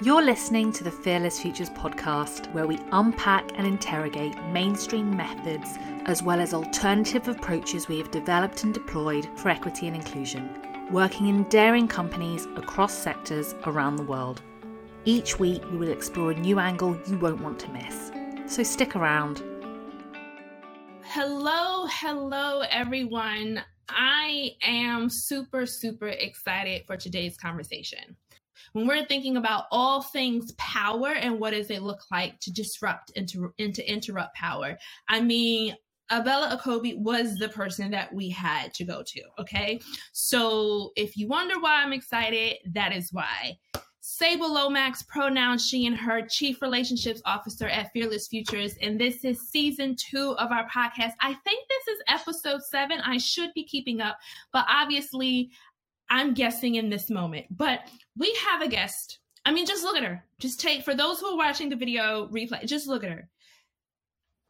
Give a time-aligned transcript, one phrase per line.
[0.00, 6.24] You're listening to the Fearless Futures podcast, where we unpack and interrogate mainstream methods as
[6.24, 10.50] well as alternative approaches we have developed and deployed for equity and inclusion,
[10.90, 14.42] working in daring companies across sectors around the world.
[15.04, 18.10] Each week, we will explore a new angle you won't want to miss.
[18.46, 19.44] So stick around.
[21.04, 23.62] Hello, hello, everyone.
[23.88, 28.16] I am super, super excited for today's conversation
[28.72, 33.12] when we're thinking about all things power and what does it look like to disrupt
[33.16, 35.76] and to, and to interrupt power, I mean,
[36.10, 39.22] Ebele Okobi was the person that we had to go to.
[39.38, 39.80] Okay.
[40.12, 43.58] So if you wonder why I'm excited, that is why.
[44.04, 48.74] Sable Lomax, pronouns she and her, Chief Relationships Officer at Fearless Futures.
[48.82, 51.12] And this is season two of our podcast.
[51.20, 53.00] I think this is episode seven.
[53.00, 54.18] I should be keeping up,
[54.52, 55.52] but obviously
[56.12, 57.46] I'm guessing in this moment.
[57.50, 57.80] But
[58.18, 59.18] we have a guest.
[59.46, 60.22] I mean, just look at her.
[60.38, 63.28] Just take, for those who are watching the video replay, just look at her.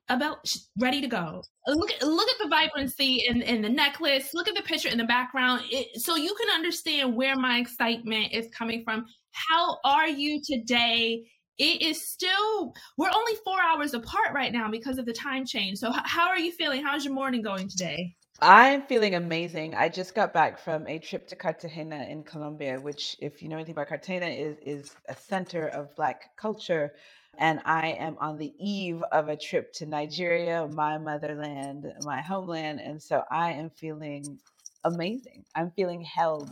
[0.08, 1.42] About ready to go.
[1.68, 4.34] Look at look at the vibrancy in, in the necklace.
[4.34, 8.32] Look at the picture in the background, it, so you can understand where my excitement
[8.32, 9.06] is coming from.
[9.30, 11.22] How are you today?
[11.56, 15.78] It is still we're only four hours apart right now because of the time change.
[15.78, 16.82] So how are you feeling?
[16.82, 18.16] How's your morning going today?
[18.44, 19.76] I'm feeling amazing.
[19.76, 23.54] I just got back from a trip to Cartagena in Colombia, which, if you know
[23.54, 26.92] anything about Cartagena, is is a center of Black culture.
[27.38, 32.80] And I am on the eve of a trip to Nigeria, my motherland, my homeland,
[32.80, 34.40] and so I am feeling
[34.82, 35.44] amazing.
[35.54, 36.50] I'm feeling held.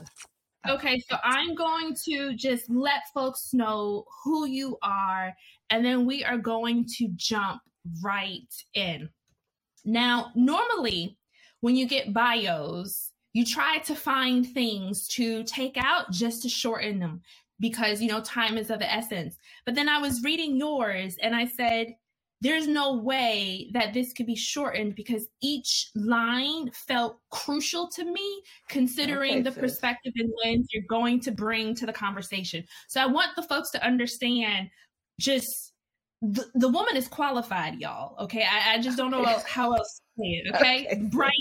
[0.68, 5.34] Okay, so I'm going to just let folks know who you are,
[5.70, 7.62] and then we are going to jump
[8.00, 9.11] right in.
[9.84, 11.18] Now, normally
[11.61, 16.98] when you get bios, you try to find things to take out just to shorten
[16.98, 17.22] them
[17.61, 19.36] because, you know, time is of the essence.
[19.64, 21.94] But then I was reading yours and I said,
[22.42, 28.42] there's no way that this could be shortened because each line felt crucial to me
[28.68, 29.61] considering okay, the sis.
[29.61, 32.64] perspective and lens you're going to bring to the conversation.
[32.89, 34.70] So I want the folks to understand
[35.20, 35.73] just
[36.23, 38.17] the, the woman is qualified, y'all.
[38.24, 38.42] Okay.
[38.42, 40.01] I, I just don't know how else
[40.55, 40.86] Okay?
[40.86, 40.97] okay.
[41.11, 41.33] Bright,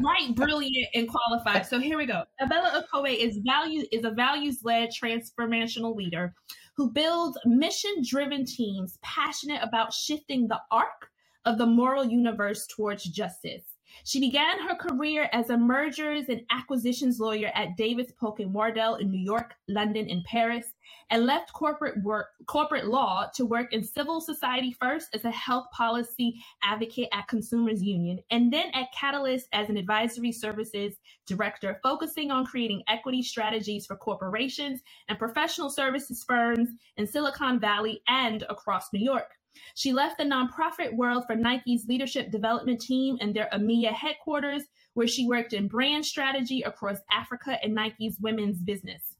[0.00, 1.66] bright, brilliant, and qualified.
[1.66, 2.24] So here we go.
[2.40, 6.34] Ebele Okobi is value is a values-led transformational leader
[6.76, 11.10] who builds mission-driven teams passionate about shifting the arc
[11.44, 13.62] of the moral universe towards justice.
[14.04, 18.96] She began her career as a mergers and acquisitions lawyer at Davis Polk and Wardwell
[18.96, 20.73] in New York, London, and Paris,
[21.10, 25.66] and left corporate work, corporate law to work in civil society first as a health
[25.72, 32.30] policy advocate at Consumers Union, and then at Catalyst as an advisory services director, focusing
[32.30, 38.92] on creating equity strategies for corporations and professional services firms in Silicon Valley and across
[38.92, 39.30] New York.
[39.74, 45.06] She left the nonprofit world for Nike's leadership development team and their EMEA headquarters, where
[45.06, 49.13] she worked in brand strategy across Africa and Nike's women's business.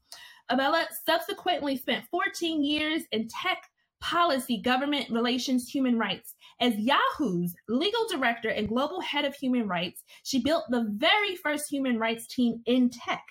[0.51, 3.63] Ebele subsequently spent 14 years in tech
[3.99, 6.35] policy, government relations, human rights.
[6.61, 11.69] As Yahoo's legal director and global head of human rights, she built the very first
[11.69, 13.23] human rights team in tech.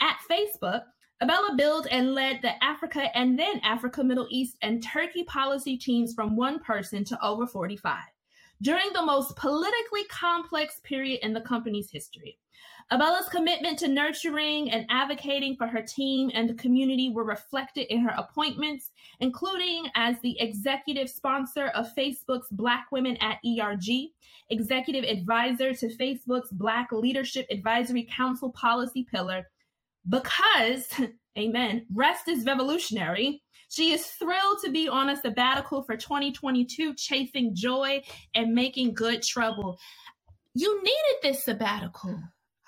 [0.00, 0.82] At Facebook,
[1.22, 6.12] Ebele built and led the Africa and then Africa, Middle East, and Turkey policy teams
[6.14, 7.96] from one person to over 45
[8.62, 12.38] during the most politically complex period in the company's history.
[12.92, 18.00] Ebele's commitment to nurturing and advocating for her team and the community were reflected in
[18.00, 24.10] her appointments, including as the executive sponsor of Facebook's Black Women at ERG,
[24.50, 29.48] executive advisor to Facebook's Black Leadership Advisory Council policy pillar,
[30.08, 30.88] because,
[31.38, 33.42] amen, rest is revolutionary.
[33.68, 38.02] She is thrilled to be on a sabbatical for 2022, chasing joy
[38.34, 39.78] and making good trouble.
[40.54, 42.18] You needed this sabbatical.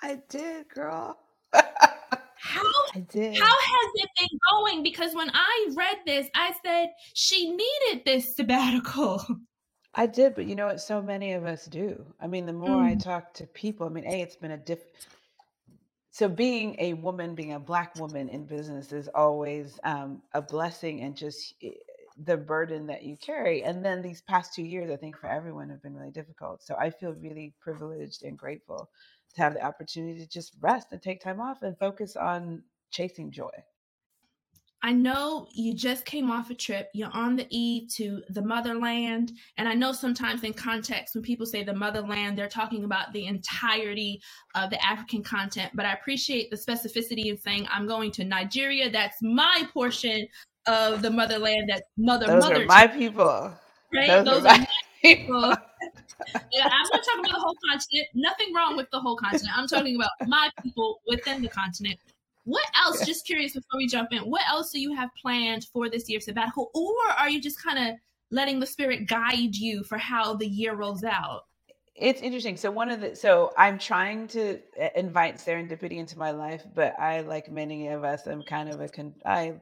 [0.03, 1.19] I did, girl.
[1.53, 1.62] how
[2.94, 3.38] I did.
[3.38, 4.82] How has it been going?
[4.82, 9.25] Because when I read this, I said she needed this sabbatical.
[9.94, 10.81] I did, but you know what?
[10.81, 12.05] So many of us do.
[12.20, 12.84] I mean, the more mm.
[12.84, 14.81] I talk to people, I mean, a it's been a diff.
[16.19, 21.03] So being a woman, being a black woman in business is always um, a blessing,
[21.03, 21.70] and just eh,
[22.17, 23.62] the burden that you carry.
[23.62, 26.65] And then these past two years, I think for everyone have been really difficult.
[26.65, 28.91] So I feel really privileged and grateful
[29.37, 33.31] to have the opportunity to just rest and take time off and focus on chasing
[33.31, 33.53] joy.
[34.82, 36.88] I know you just came off a trip.
[36.94, 39.32] You're on the eve to the motherland.
[39.56, 43.26] And I know sometimes in context, when people say the motherland, they're talking about the
[43.26, 44.22] entirety
[44.54, 45.72] of the African continent.
[45.75, 48.88] But I appreciate the specificity in saying, I'm going to Nigeria.
[48.88, 50.28] That's my portion
[50.66, 53.52] of the motherland that mother Those mother are my people.
[53.92, 54.06] Right?
[54.06, 54.69] Those, Those are, are my
[55.02, 55.54] people.
[56.52, 58.08] yeah, I'm not talking about the whole continent.
[58.14, 59.56] Nothing wrong with the whole continent.
[59.56, 61.98] I'm talking about my people within the continent.
[62.49, 63.05] What else?
[63.05, 66.19] Just curious before we jump in, what else do you have planned for this year
[66.19, 66.71] sabbatical?
[66.75, 67.97] Or are you just kind of
[68.31, 71.43] letting the spirit guide you for how the year rolls out?
[71.95, 72.56] It's interesting.
[72.56, 76.99] So one of the so I'm trying to uh, invite serendipity into my life, but
[76.99, 79.61] I like many of us, I'm kind of a con- I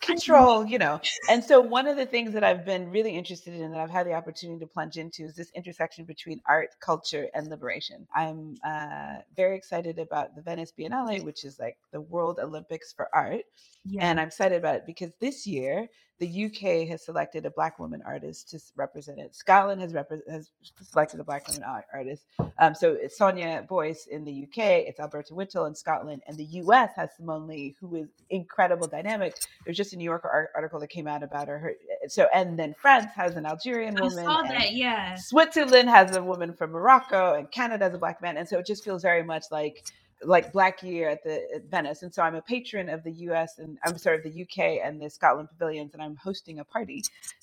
[0.00, 1.00] control, you know.
[1.28, 4.06] And so one of the things that I've been really interested in that I've had
[4.06, 8.06] the opportunity to plunge into is this intersection between art, culture, and liberation.
[8.14, 13.08] I'm uh, very excited about the Venice Biennale, which is like the World Olympics for
[13.14, 13.42] art.
[13.84, 14.04] Yeah.
[14.04, 15.88] And I'm excited about it because this year
[16.20, 19.34] the UK has selected a black woman artist to represent it.
[19.34, 19.92] Scotland has,
[20.28, 20.50] has
[20.80, 22.24] selected a black woman artist.
[22.58, 26.44] Um, so it's Sonia Boyce in the UK, it's Alberta Whittle in Scotland, and the
[26.44, 29.36] US has Simone Leigh, who is incredible dynamic.
[29.64, 31.58] There's just a New Yorker article that came out about her.
[31.58, 31.74] her
[32.06, 34.20] so and then France has an Algerian woman.
[34.20, 35.16] I saw that, yeah.
[35.16, 38.66] Switzerland has a woman from Morocco, and Canada has a black man, and so it
[38.66, 39.84] just feels very much like
[40.26, 43.58] like Black Year at the at Venice, and so I'm a patron of the U.S.
[43.58, 44.80] and I'm sorry, the U.K.
[44.80, 47.02] and the Scotland pavilions, and I'm hosting a party,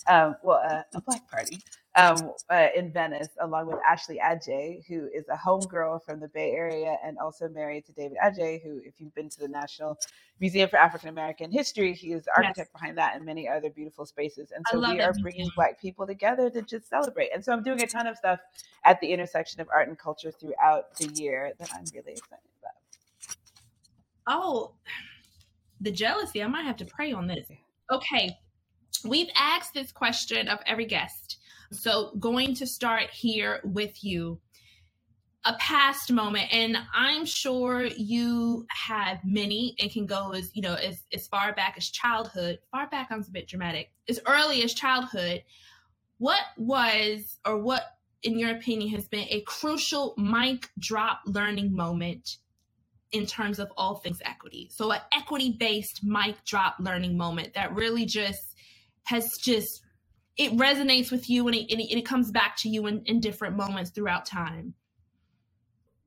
[0.10, 1.60] um, well, uh, a black party
[1.96, 6.52] um, uh, in Venice, along with Ashley Adjaye, who is a homegirl from the Bay
[6.52, 9.98] Area and also married to David Adjaye, who, if you've been to the National
[10.40, 12.82] Museum for African American History, he is the architect yes.
[12.82, 14.52] behind that and many other beautiful spaces.
[14.56, 17.30] And so we are bringing Black people together to just celebrate.
[17.34, 18.40] And so I'm doing a ton of stuff
[18.86, 23.38] at the intersection of art and culture throughout the year that I'm really excited about.
[24.28, 24.72] Oh,
[25.82, 26.42] the jealousy.
[26.42, 27.52] I might have to pray on this.
[27.92, 28.38] Okay.
[29.04, 31.40] We've asked this question of every guest
[31.72, 34.40] so, going to start here with you.
[35.44, 39.76] A past moment and i'm sure you have many.
[39.80, 43.28] And can go as you know as, as far back as childhood far back sounds
[43.28, 45.44] a bit dramatic as early as childhood.
[46.20, 47.82] What was or what
[48.22, 52.38] in your opinion has been a crucial mic drop learning moment
[53.12, 54.70] in terms of all things equity?
[54.72, 58.56] So an equity based mic drop learning moment that really just
[59.06, 59.82] has just
[60.38, 63.56] it resonates with you and it, and it, comes back to you in, in different
[63.56, 64.74] moments throughout time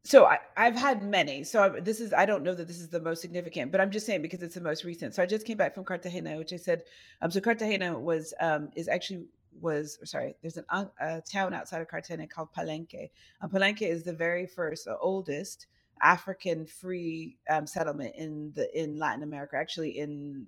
[0.07, 1.45] so I, have had many.
[1.45, 3.91] So I, this is I don't know that this is the most significant, but I'm
[3.91, 5.15] just saying because it's the most recent.
[5.15, 6.83] So I just came back from Cartagena, which I said.
[7.23, 9.25] Um, so Cartagena was um, is actually
[9.61, 10.37] was sorry.
[10.43, 13.11] There's an, uh, a town outside of Cartagena called Palenque.
[13.41, 15.69] And Palenque is the very first, oldest
[16.03, 20.47] African free um, settlement in the in Latin America, actually in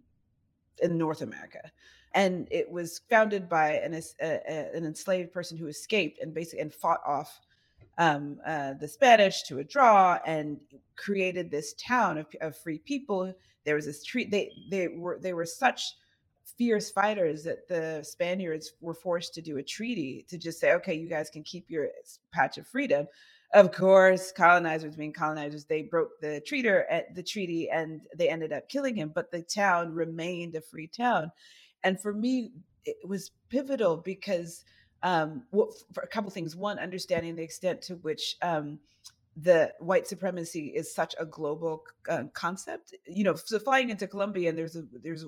[0.83, 1.73] in North America
[2.17, 6.61] and it was founded by an, a, a, an enslaved person who escaped and basically
[6.61, 7.41] and fought off
[7.99, 10.59] um, uh, the Spanish to a draw and
[10.97, 13.33] created this town of, of free people.
[13.65, 14.31] There was this treat.
[14.31, 15.95] They they were they were such
[16.57, 20.95] fierce fighters that the Spaniards were forced to do a treaty to just say, okay,
[20.95, 21.89] you guys can keep your
[22.33, 23.07] patch of freedom.
[23.53, 26.37] Of course, colonizers being colonizers, they broke the
[26.89, 29.13] eh, the treaty and they ended up killing him.
[29.15, 31.31] But the town remained a free town.
[31.87, 32.51] And for me,
[32.85, 34.65] it was pivotal because
[35.05, 36.57] um, for a couple things.
[36.57, 38.81] One, understanding the extent to which um,
[39.37, 42.93] the white supremacy is such a global uh, concept.
[43.07, 45.25] You know, so flying into Colombia and there's a there's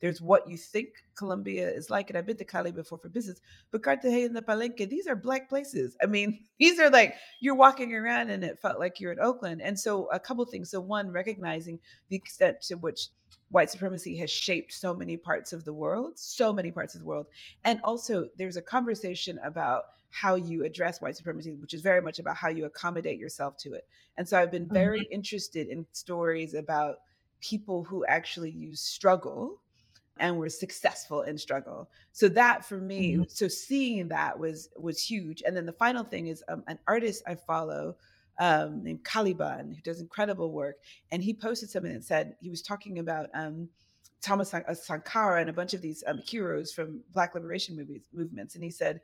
[0.00, 3.40] there's what you think Colombia is like, and I've been to Cali before for business,
[3.70, 5.96] but Cartagena and the Palenque, these are black places.
[6.02, 9.62] I mean, these are like you're walking around and it felt like you're in Oakland.
[9.62, 10.70] And so a couple things.
[10.70, 11.78] So one, recognizing
[12.10, 13.08] the extent to which
[13.52, 17.06] white supremacy has shaped so many parts of the world, so many parts of the
[17.06, 17.26] world.
[17.64, 22.18] And also, there's a conversation about how you address white supremacy, which is very much
[22.18, 23.86] about how you accommodate yourself to it.
[24.16, 25.12] And so I've been very mm-hmm.
[25.12, 26.96] interested in stories about
[27.40, 29.60] people who actually use struggle
[30.18, 31.90] and were successful in struggle.
[32.12, 33.22] So that for me, mm-hmm.
[33.28, 35.42] so seeing that was was huge.
[35.46, 37.96] And then the final thing is um, an artist I follow
[38.38, 40.76] um, named Caliban, who does incredible work.
[41.10, 43.68] And he posted something that said he was talking about um,
[44.20, 48.54] Thomas uh, Sankara and a bunch of these um, heroes from Black liberation movies, movements.
[48.54, 49.00] And he said,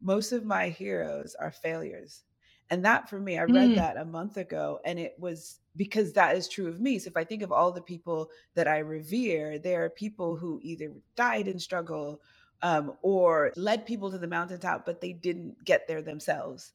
[0.00, 2.22] Most of my heroes are failures.
[2.70, 3.74] And that for me, I read mm.
[3.76, 6.98] that a month ago, and it was because that is true of me.
[6.98, 10.60] So if I think of all the people that I revere, there are people who
[10.62, 12.20] either died in struggle
[12.60, 16.72] um, or led people to the mountaintop, but they didn't get there themselves.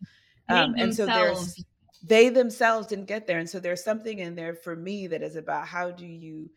[0.49, 1.63] Um, and so there's
[2.03, 3.39] they themselves didn't get there.
[3.39, 6.49] And so there's something in there for me that is about how do you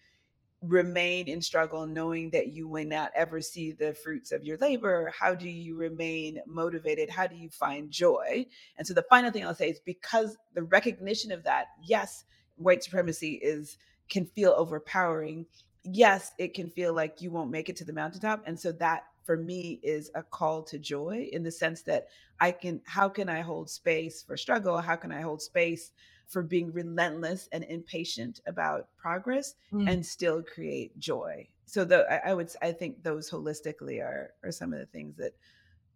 [0.62, 5.12] remain in struggle knowing that you may not ever see the fruits of your labor
[5.16, 8.44] how do you remain motivated how do you find joy
[8.78, 12.24] and so the final thing i'll say is because the recognition of that yes
[12.56, 13.76] white supremacy is
[14.08, 15.44] can feel overpowering
[15.86, 18.42] yes, it can feel like you won't make it to the mountaintop.
[18.46, 22.06] And so that for me is a call to joy in the sense that
[22.40, 24.78] I can, how can I hold space for struggle?
[24.78, 25.90] How can I hold space
[26.28, 29.90] for being relentless and impatient about progress mm.
[29.90, 31.48] and still create joy?
[31.66, 35.16] So the, I, I would, I think those holistically are, are some of the things
[35.16, 35.32] that,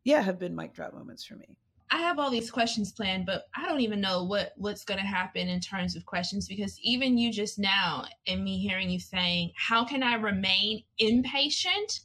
[0.03, 1.57] yeah, have been mic drop moments for me.
[1.93, 5.07] I have all these questions planned, but I don't even know what what's going to
[5.07, 9.51] happen in terms of questions because even you just now and me hearing you saying,
[9.57, 12.01] "How can I remain impatient?"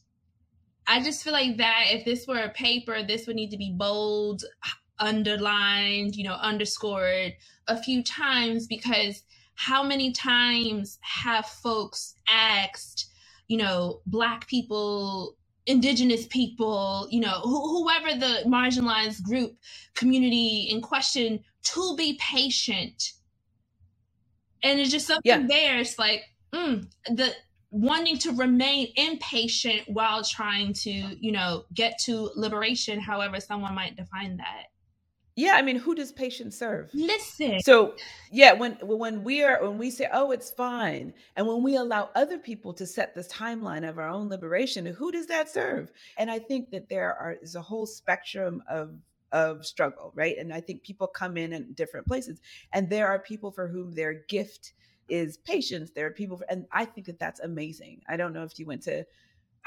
[0.88, 3.74] I just feel like that if this were a paper, this would need to be
[3.76, 4.44] bold,
[5.00, 7.34] underlined, you know, underscored
[7.68, 9.24] a few times because
[9.56, 13.08] how many times have folks asked,
[13.48, 15.38] you know, black people
[15.68, 19.58] indigenous people, you know, wh- whoever the marginalized group
[19.96, 23.14] community in question to be patient.
[24.64, 25.48] And it's just something yeah.
[25.48, 25.80] there.
[25.80, 26.24] It's like,
[26.54, 27.34] mm, the
[27.76, 33.98] wanting to remain impatient while trying to, you know, get to liberation, however someone might
[33.98, 34.68] define that.
[35.36, 36.90] Yeah, I mean, who does patience serve?
[36.94, 37.60] Listen.
[37.60, 37.96] So,
[38.32, 42.10] yeah, when when we are when we say, "Oh, it's fine," and when we allow
[42.16, 45.92] other people to set the timeline of our own liberation, who does that serve?
[46.18, 48.96] And I think that there are is a whole spectrum of
[49.34, 50.38] of struggle, right?
[50.38, 52.40] And I think people come in in different places,
[52.72, 54.72] and there are people for whom their gift
[55.10, 55.92] is patience.
[55.92, 58.02] There are people, for, and I think that that's amazing.
[58.08, 59.06] I don't know if you went to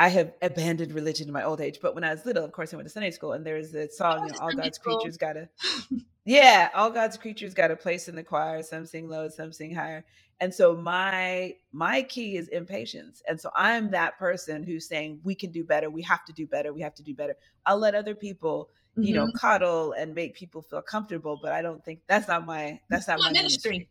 [0.00, 2.73] I have abandoned religion in my old age, but when I was little, of course,
[2.73, 4.97] I went to Sunday school, and there's a song, you know, "All God's school.
[4.97, 5.49] creatures got a,
[6.25, 8.62] yeah, all God's creatures got a place in the choir.
[8.62, 10.04] Some sing low, some sing higher."
[10.38, 15.35] And so my my key is impatience, and so I'm that person who's saying we
[15.35, 17.35] can do better, we have to do better, we have to do better.
[17.66, 19.37] I'll let other people, you know, mm-hmm.
[19.37, 23.18] coddle and make people feel comfortable, but I don't think that's not my that's not
[23.18, 23.71] my ministry.
[23.71, 23.90] ministry.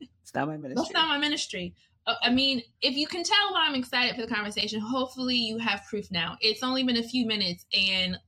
[0.00, 0.74] It's not my ministry.
[0.76, 1.74] That's not my ministry.
[2.06, 5.58] Uh, I mean, if you can tell why I'm excited for the conversation, hopefully you
[5.58, 6.36] have proof now.
[6.40, 8.18] It's only been a few minutes and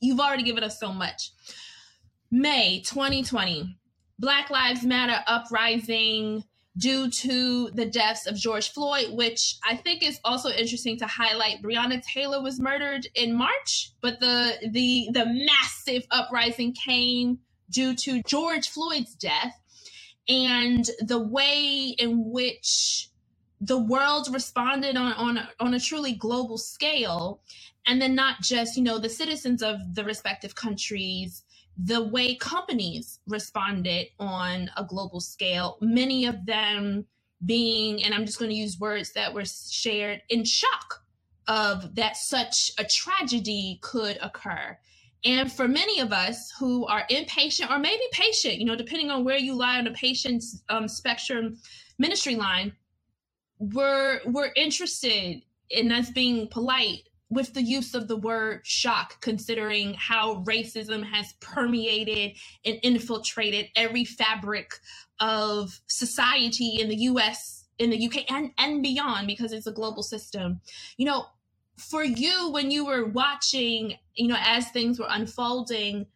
[0.00, 1.30] you've already given us so much.
[2.30, 3.78] May 2020,
[4.18, 6.44] Black Lives Matter uprising
[6.76, 11.62] due to the deaths of George Floyd, which I think is also interesting to highlight.
[11.62, 17.38] Breonna Taylor was murdered in March, but the the the massive uprising came
[17.70, 19.54] due to George Floyd's death
[20.28, 23.10] and the way in which
[23.60, 27.40] the world responded on on on a truly global scale
[27.86, 31.44] and then not just you know the citizens of the respective countries
[31.78, 37.06] the way companies responded on a global scale many of them
[37.46, 41.02] being and i'm just going to use words that were shared in shock
[41.48, 44.76] of that such a tragedy could occur
[45.24, 49.24] and for many of us who are impatient or maybe patient, you know, depending on
[49.24, 51.58] where you lie on the patience um, spectrum
[51.98, 52.72] ministry line,
[53.58, 59.94] we're we're interested in us being polite with the use of the word shock, considering
[59.94, 64.74] how racism has permeated and infiltrated every fabric
[65.18, 70.04] of society in the US, in the UK, and, and beyond, because it's a global
[70.04, 70.60] system.
[70.98, 71.26] You know,
[71.76, 76.06] for you when you were watching you know as things were unfolding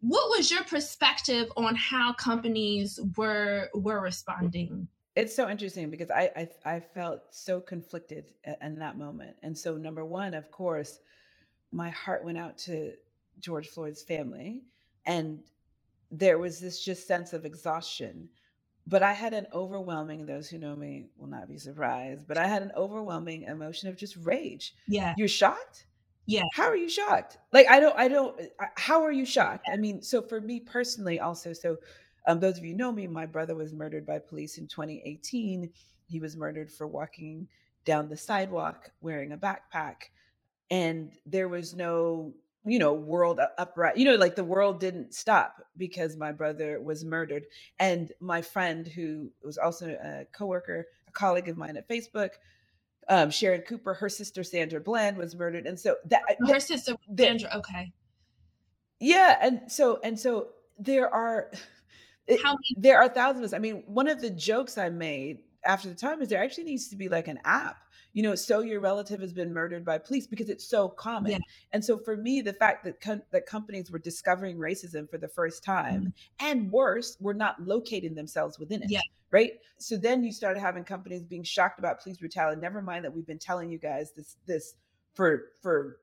[0.00, 6.30] what was your perspective on how companies were were responding it's so interesting because I,
[6.36, 9.36] I I, felt so conflicted in that moment.
[9.42, 10.98] And so number one, of course,
[11.70, 12.94] my heart went out to
[13.38, 14.62] George Floyd's family.
[15.06, 15.40] And
[16.10, 18.28] there was this just sense of exhaustion
[18.86, 22.46] but I had an overwhelming, those who know me will not be surprised, but I
[22.46, 24.74] had an overwhelming emotion of just rage.
[24.86, 25.14] Yeah.
[25.16, 25.86] You're shocked?
[26.26, 26.42] Yeah.
[26.52, 27.38] How are you shocked?
[27.52, 28.40] Like, I don't, I don't,
[28.76, 29.66] how are you shocked?
[29.72, 31.76] I mean, so for me personally, also, so
[32.26, 35.70] um, those of you know me, my brother was murdered by police in 2018.
[36.06, 37.48] He was murdered for walking
[37.84, 40.08] down the sidewalk wearing a backpack.
[40.70, 45.56] And there was no you know world upright you know like the world didn't stop
[45.76, 47.44] because my brother was murdered.
[47.78, 52.30] And my friend who was also a coworker a colleague of mine at facebook
[53.08, 55.66] um, sharon cooper her sister sandra bland was murdered.
[55.66, 57.92] And so that her that, sister sandra okay.
[59.00, 61.50] Yeah and so and so there are
[62.26, 63.52] it, How there are thousands.
[63.52, 66.88] I mean one of the jokes i made after the time is there actually needs
[66.88, 67.76] to be like an app
[68.14, 71.32] you know, so your relative has been murdered by police because it's so common.
[71.32, 71.38] Yeah.
[71.72, 75.28] And so for me, the fact that com- that companies were discovering racism for the
[75.28, 76.46] first time, mm-hmm.
[76.46, 78.90] and worse, were not locating themselves within it.
[78.90, 79.00] Yeah.
[79.32, 79.54] Right.
[79.78, 82.60] So then you started having companies being shocked about police brutality.
[82.60, 84.74] Never mind that we've been telling you guys this this
[85.14, 85.98] for for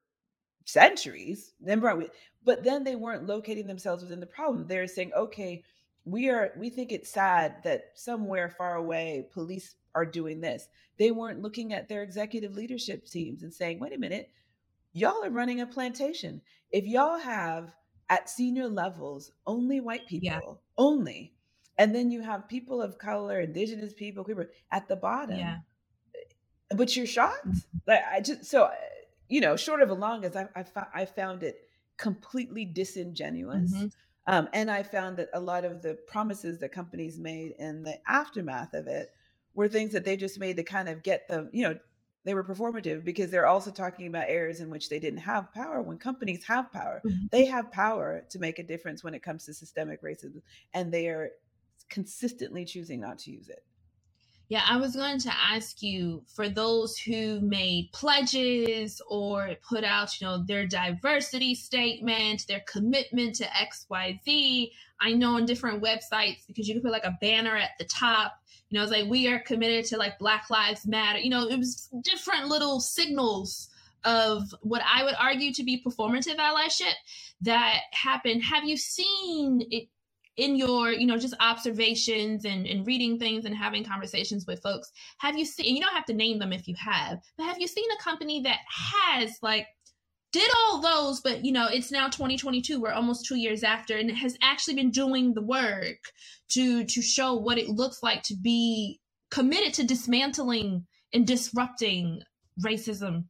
[0.65, 1.53] centuries.
[1.61, 2.03] Remember,
[2.43, 4.67] but then they weren't locating themselves within the problem.
[4.67, 5.63] They're saying, okay,
[6.03, 10.67] we are we think it's sad that somewhere far away police are doing this.
[10.97, 14.29] They weren't looking at their executive leadership teams and saying, wait a minute,
[14.93, 16.41] y'all are running a plantation.
[16.71, 17.73] If y'all have
[18.09, 20.39] at senior levels only white people, yeah.
[20.77, 21.33] only,
[21.77, 25.37] and then you have people of color, indigenous people, people at the bottom.
[25.37, 25.57] Yeah.
[26.69, 27.47] But you're shocked.
[27.47, 27.77] Mm-hmm.
[27.87, 28.69] Like I just so
[29.27, 31.67] you know, short of a long as I I, I found it
[31.97, 33.73] completely disingenuous.
[33.73, 33.87] Mm-hmm.
[34.27, 37.97] Um, and I found that a lot of the promises that companies made in the
[38.07, 39.09] aftermath of it
[39.53, 41.77] were things that they just made to kind of get them, you know,
[42.23, 45.81] they were performative because they're also talking about areas in which they didn't have power.
[45.81, 47.25] When companies have power, mm-hmm.
[47.31, 50.41] they have power to make a difference when it comes to systemic racism,
[50.73, 51.31] and they are
[51.89, 53.63] consistently choosing not to use it.
[54.51, 60.19] Yeah, I was going to ask you for those who made pledges or put out,
[60.19, 64.71] you know, their diversity statement, their commitment to XYZ.
[64.99, 68.40] I know on different websites because you can put like a banner at the top,
[68.71, 71.19] you know, it's like we are committed to like Black Lives Matter.
[71.19, 73.69] You know, it was different little signals
[74.05, 76.93] of what I would argue to be performative allyship
[77.41, 78.43] that happened.
[78.43, 79.89] Have you seen it
[80.37, 84.89] in your you know just observations and, and reading things and having conversations with folks
[85.17, 87.67] have you seen you don't have to name them if you have but have you
[87.67, 89.67] seen a company that has like
[90.31, 94.09] did all those but you know it's now 2022 we're almost two years after and
[94.09, 95.97] it has actually been doing the work
[96.49, 102.21] to to show what it looks like to be committed to dismantling and disrupting
[102.63, 103.25] racism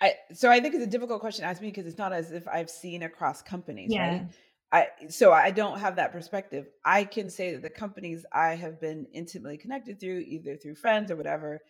[0.00, 2.30] I, so I think it's a difficult question to ask me because it's not as
[2.30, 4.08] if I've seen across companies, yeah.
[4.08, 4.26] right?
[4.72, 6.66] I so I don't have that perspective.
[6.84, 11.10] I can say that the companies I have been intimately connected through, either through friends
[11.10, 11.60] or whatever,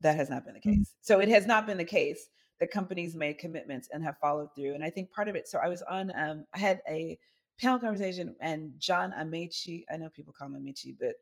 [0.00, 0.80] that has not been the mm-hmm.
[0.80, 0.94] case.
[1.02, 2.28] So it has not been the case
[2.60, 4.74] that companies made commitments and have followed through.
[4.74, 5.48] And I think part of it.
[5.48, 6.12] So I was on.
[6.16, 7.18] Um, I had a
[7.60, 9.84] panel conversation, and John Amaechi.
[9.92, 11.14] I know people call him Amaechi, but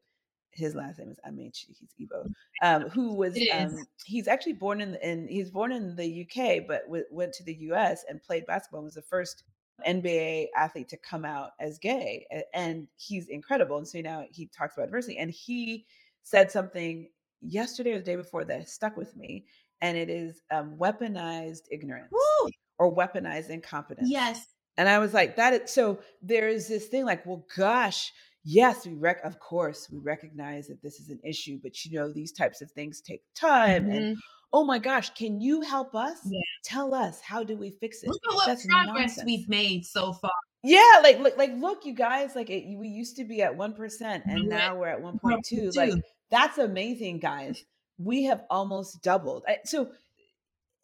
[0.51, 1.77] his last name is Amaechi.
[1.79, 2.31] He's Igbo.
[2.63, 6.85] Um, who was um, he's actually born in in he's born in the UK, but
[6.85, 8.81] w- went to the US and played basketball.
[8.81, 9.45] And Was the first
[9.87, 12.27] NBA athlete to come out as gay.
[12.53, 13.79] And he's incredible.
[13.79, 15.19] And so now he talks about diversity.
[15.19, 15.87] And he
[16.23, 17.09] said something
[17.41, 19.45] yesterday or the day before that stuck with me.
[19.85, 22.51] And it is um, weaponized ignorance Woo!
[22.79, 24.09] or weaponized incompetence.
[24.11, 24.47] Yes.
[24.77, 28.13] And I was like, that is so there is this thing like, well, gosh,
[28.45, 32.13] yes, we rec of course we recognize that this is an issue, but you know,
[32.13, 33.85] these types of things take time.
[33.85, 33.93] Mm-hmm.
[33.93, 34.17] And
[34.53, 36.19] oh my gosh, can you help us?
[36.25, 36.41] Yeah.
[36.65, 38.09] Tell us how do we fix it?
[38.09, 39.27] Look at what That's progress nonsense.
[39.27, 40.31] we've made so far.
[40.63, 43.75] Yeah, like like like look, you guys, like it, we used to be at one
[43.75, 45.71] percent, and now we're at one point two.
[45.77, 45.93] Like
[46.31, 47.63] that's amazing, guys.
[47.99, 49.45] We have almost doubled.
[49.65, 49.91] So,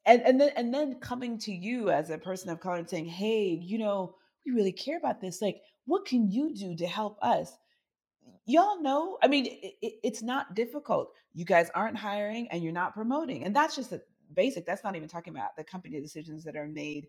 [0.06, 3.06] and and then and then coming to you as a person of color and saying,
[3.06, 4.14] hey, you know,
[4.46, 5.42] we really care about this.
[5.42, 7.52] Like, what can you do to help us?
[8.46, 12.72] y'all know i mean it, it, it's not difficult you guys aren't hiring and you're
[12.72, 14.00] not promoting and that's just a
[14.34, 17.06] basic that's not even talking about the company decisions that are made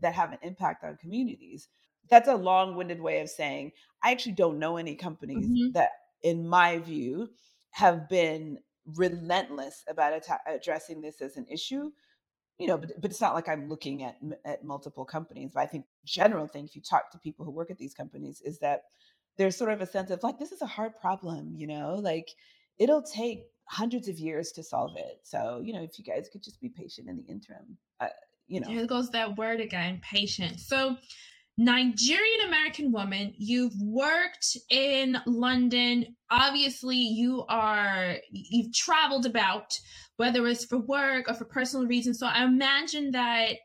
[0.00, 1.68] that have an impact on communities
[2.10, 3.70] that's a long-winded way of saying
[4.02, 5.72] i actually don't know any companies mm-hmm.
[5.72, 5.90] that
[6.22, 7.28] in my view
[7.70, 8.58] have been
[8.96, 10.12] relentless about
[10.46, 11.90] addressing this as an issue
[12.58, 15.66] you know but, but it's not like i'm looking at at multiple companies but i
[15.66, 18.82] think general thing if you talk to people who work at these companies is that
[19.38, 22.28] there's sort of a sense of like this is a hard problem you know like
[22.78, 25.20] it'll take hundreds of years to solve it.
[25.22, 28.08] So you know if you guys could just be patient in the interim uh,
[28.48, 28.68] you know.
[28.68, 30.60] Here goes that word again patient.
[30.60, 30.96] So
[31.58, 36.16] Nigerian American woman, you've worked in London.
[36.30, 39.78] Obviously, you are you've traveled about,
[40.16, 42.18] whether it's for work or for personal reasons.
[42.18, 43.56] So I imagine that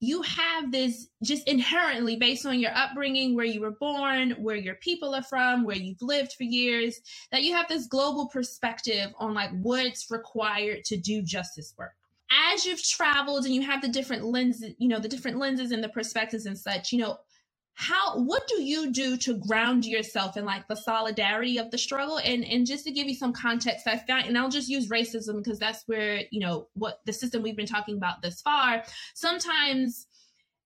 [0.00, 4.74] you have this just inherently based on your upbringing, where you were born, where your
[4.76, 6.98] people are from, where you've lived for years,
[7.30, 11.92] that you have this global perspective on like what's required to do justice work.
[12.52, 15.84] As you've traveled and you have the different lenses, you know, the different lenses and
[15.84, 17.18] the perspectives and such, you know,
[17.74, 22.18] how what do you do to ground yourself in like the solidarity of the struggle?
[22.18, 25.42] And and just to give you some context i found and i'll just use racism
[25.42, 28.84] because that's where you know what the system we've been talking about this far
[29.14, 30.06] sometimes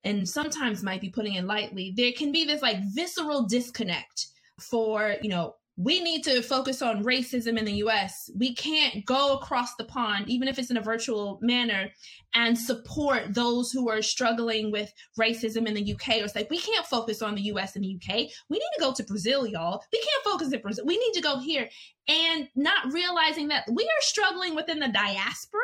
[0.05, 4.27] and sometimes might be putting it lightly there can be this like visceral disconnect
[4.61, 8.29] for you know we need to focus on racism in the US.
[8.37, 11.91] We can't go across the pond, even if it's in a virtual manner,
[12.35, 16.17] and support those who are struggling with racism in the UK.
[16.17, 18.29] Or it's like, we can't focus on the US and the UK.
[18.49, 19.81] We need to go to Brazil, y'all.
[19.93, 20.85] We can't focus in Brazil.
[20.85, 21.69] We need to go here.
[22.09, 25.61] And not realizing that we are struggling within the diaspora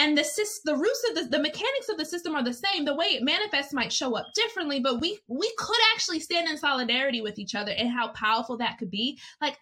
[0.00, 0.24] and the
[0.64, 3.22] the roots of the, the mechanics of the system are the same the way it
[3.22, 7.54] manifests might show up differently but we we could actually stand in solidarity with each
[7.54, 9.58] other and how powerful that could be like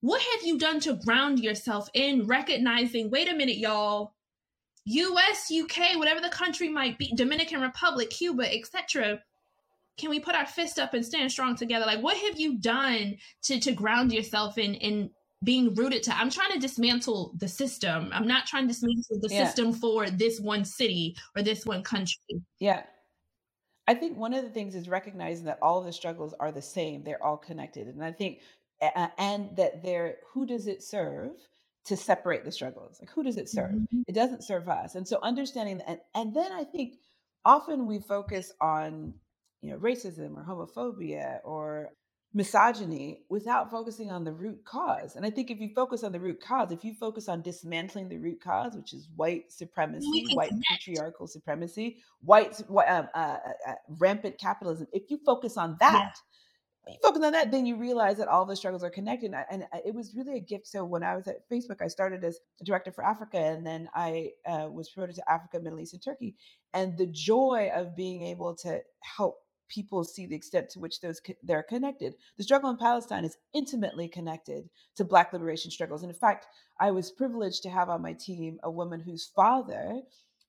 [0.00, 4.14] what have you done to ground yourself in recognizing, wait a minute, y'all,
[4.86, 9.20] US, UK, whatever the country might be, Dominican Republic, Cuba, etc.
[9.98, 11.84] Can we put our fist up and stand strong together?
[11.84, 15.10] Like, what have you done to to ground yourself in in
[15.42, 16.16] being rooted to?
[16.16, 18.10] I'm trying to dismantle the system.
[18.12, 19.46] I'm not trying to dismantle the yeah.
[19.46, 22.42] system for this one city or this one country.
[22.58, 22.82] Yeah.
[23.86, 26.62] I think one of the things is recognizing that all of the struggles are the
[26.62, 27.02] same.
[27.02, 27.88] They're all connected.
[27.88, 28.40] And I think,
[28.80, 31.32] uh, and that they're, who does it serve?
[31.86, 32.98] to separate the struggles.
[33.00, 33.72] Like who does it serve?
[33.72, 34.02] Mm-hmm.
[34.06, 34.94] It doesn't serve us.
[34.94, 36.98] And so understanding that and, and then I think
[37.44, 39.14] often we focus on,
[39.62, 41.90] you know, racism or homophobia or
[42.32, 45.16] misogyny without focusing on the root cause.
[45.16, 48.08] And I think if you focus on the root cause, if you focus on dismantling
[48.08, 50.66] the root cause, which is white supremacy, white connect.
[50.70, 53.38] patriarchal supremacy, white uh, uh, uh,
[53.68, 56.10] uh, rampant capitalism, if you focus on that, yeah
[56.88, 59.32] you focus on that, then you realize that all the struggles are connected.
[59.50, 60.66] And, it was really a gift.
[60.66, 63.88] So when I was at Facebook, I started as a director for Africa, and then
[63.94, 66.34] I uh, was promoted to Africa, Middle East, and Turkey.
[66.72, 71.20] And the joy of being able to help people see the extent to which those
[71.42, 72.14] they're connected.
[72.36, 76.02] The struggle in Palestine is intimately connected to Black liberation struggles.
[76.02, 76.46] And in fact,
[76.78, 80.02] I was privileged to have on my team a woman whose father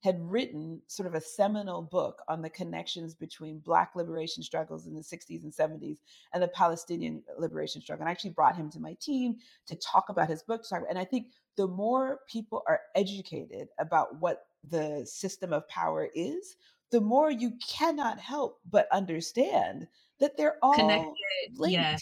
[0.04, 4.96] had written sort of a seminal book on the connections between Black liberation struggles in
[4.96, 5.98] the 60s and 70s
[6.34, 8.02] and the Palestinian liberation struggle.
[8.02, 9.36] And I actually brought him to my team
[9.68, 10.64] to talk about his book.
[10.90, 16.56] And I think the more people are educated about what the system of power is,
[16.92, 19.88] the more you cannot help but understand
[20.20, 21.14] that they're all connected.
[21.58, 21.74] linked.
[21.74, 21.98] Yeah.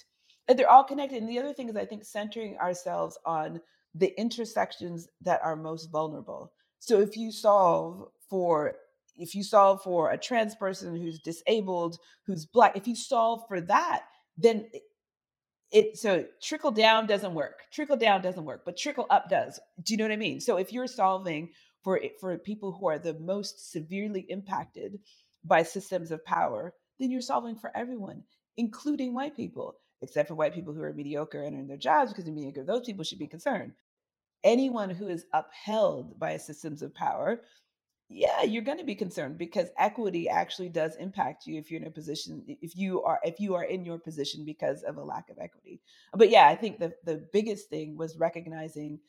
[0.47, 1.21] And they're all connected.
[1.21, 3.61] And the other thing is, I think, centering ourselves on
[3.95, 6.51] the intersections that are most vulnerable.
[6.79, 8.73] So if you solve for
[9.15, 13.59] if you solve for a trans person who's disabled, who's black, if you solve for
[13.61, 14.03] that,
[14.37, 14.81] then it,
[15.71, 17.63] it so trickle down doesn't work.
[17.71, 19.59] Trickle down doesn't work, but trickle up does.
[19.83, 20.39] Do you know what I mean?
[20.39, 21.49] So if you're solving
[21.83, 24.99] for for people who are the most severely impacted
[25.43, 28.23] by systems of power, then you're solving for everyone,
[28.57, 32.25] including white people, except for white people who are mediocre and in their jobs because
[32.25, 32.63] they're mediocre.
[32.63, 33.73] Those people should be concerned
[34.43, 37.41] anyone who is upheld by systems of power,
[38.11, 41.87] yeah, you're going to be concerned because equity actually does impact you if you're in
[41.87, 45.29] a position if you are if you are in your position because of a lack
[45.29, 45.79] of equity.
[46.13, 48.99] But yeah, I think the the biggest thing was recognizing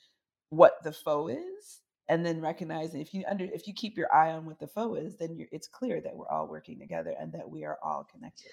[0.51, 4.33] what the foe is and then recognizing if you under if you keep your eye
[4.33, 7.49] on what the foe is then it's clear that we're all working together and that
[7.49, 8.51] we are all connected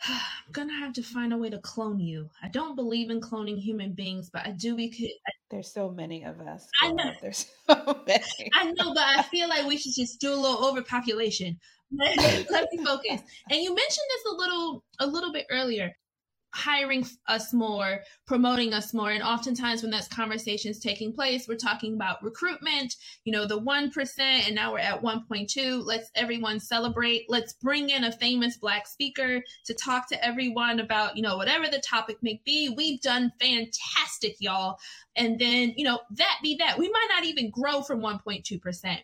[0.08, 2.30] I'm gonna have to find a way to clone you.
[2.42, 5.10] I don't believe in cloning human beings, but I do because
[5.50, 6.68] there's so many of us.
[6.80, 8.50] I know there's so many.
[8.54, 11.58] I know, but I feel like we should just do a little overpopulation.
[11.92, 13.22] Let me focus.
[13.50, 15.92] And you mentioned this a little a little bit earlier
[16.54, 19.10] hiring us more, promoting us more.
[19.10, 24.18] And oftentimes when that's conversations taking place, we're talking about recruitment, you know, the 1%,
[24.18, 25.84] and now we're at 1.2.
[25.84, 27.26] Let's everyone celebrate.
[27.28, 31.66] Let's bring in a famous black speaker to talk to everyone about, you know, whatever
[31.68, 32.74] the topic may be.
[32.76, 34.78] We've done fantastic, y'all.
[35.16, 36.78] And then, you know, that be that.
[36.78, 38.98] We might not even grow from 1.2%.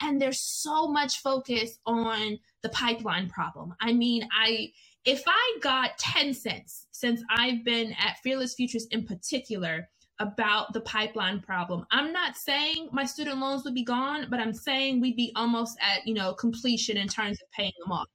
[0.00, 3.74] And there's so much focus on the pipeline problem.
[3.80, 4.72] I mean, I,
[5.04, 10.82] if I got 10 cents since I've been at Fearless Futures in particular about the
[10.82, 15.16] pipeline problem, I'm not saying my student loans would be gone, but I'm saying we'd
[15.16, 18.08] be almost at, you know, completion in terms of paying them off.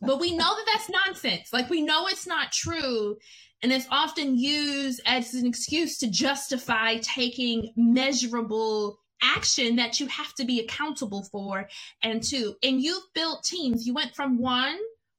[0.00, 1.52] but we know that that's nonsense.
[1.52, 3.16] Like we know it's not true.
[3.62, 10.34] And it's often used as an excuse to justify taking measurable action that you have
[10.34, 11.66] to be accountable for
[12.02, 14.76] and to and you've built teams you went from one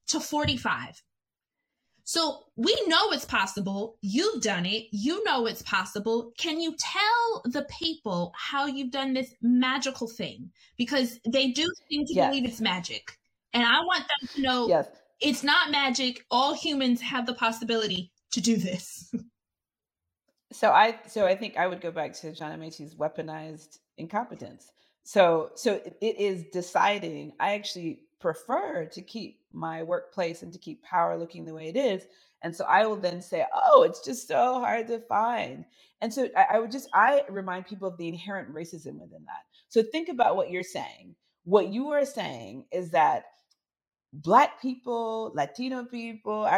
[0.08, 1.02] to 45.
[2.08, 3.98] So we know it's possible.
[4.02, 4.86] You've done it.
[4.91, 6.32] You know it's possible.
[6.38, 10.52] Can you tell the people how you've done this magical thing?
[10.78, 12.30] Because they do seem to yes.
[12.30, 13.18] believe it's magic.
[13.54, 14.88] And I want them to know yes.
[15.20, 16.24] it's not magic.
[16.30, 19.12] All humans have the possibility to do this.
[20.52, 24.72] so I so I think I would go back to John Amaechi's weaponized incompetence.
[25.04, 27.34] So so it is deciding.
[27.39, 31.77] I actually prefer to keep my workplace and to keep power looking the way it
[31.77, 32.07] is.
[32.41, 35.63] And so I will then say, oh, it's just so hard to find.
[36.01, 39.43] And so I, I would just, I remind people of the inherent racism within that.
[39.69, 41.13] So think about what you're saying.
[41.43, 43.25] What you are saying is that
[44.11, 46.49] Black people, Latino people,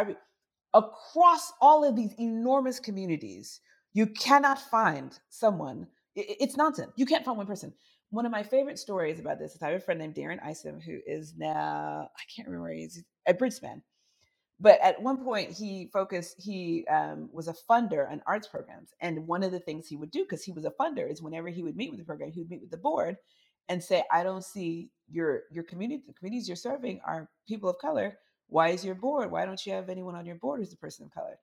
[0.72, 3.60] across all of these enormous communities,
[3.92, 5.86] you cannot find someone.
[6.14, 6.92] It's nonsense.
[6.96, 7.74] You can't find one person
[8.10, 10.80] one of my favorite stories about this is I have a friend named Darren Isom
[10.80, 13.82] who is now, I can't remember where he is, at Bridgespan.
[14.60, 18.90] but at one point he focused he um, was a funder on arts programs.
[19.00, 21.48] And one of the things he would do because he was a funder is whenever
[21.48, 23.16] he would meet with the program he would meet with the board
[23.68, 27.78] and say i don't see your your community the communities you're serving are people of
[27.78, 28.18] color.
[28.48, 31.04] Why is your board why don't you have anyone on your board who's a person
[31.06, 31.38] of color?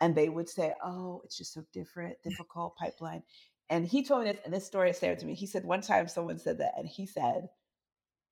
[0.00, 3.22] And they would say oh it's just so different difficult pipeline
[3.70, 6.06] and he told me this and this story is to me he said one time
[6.06, 7.48] someone said that and he said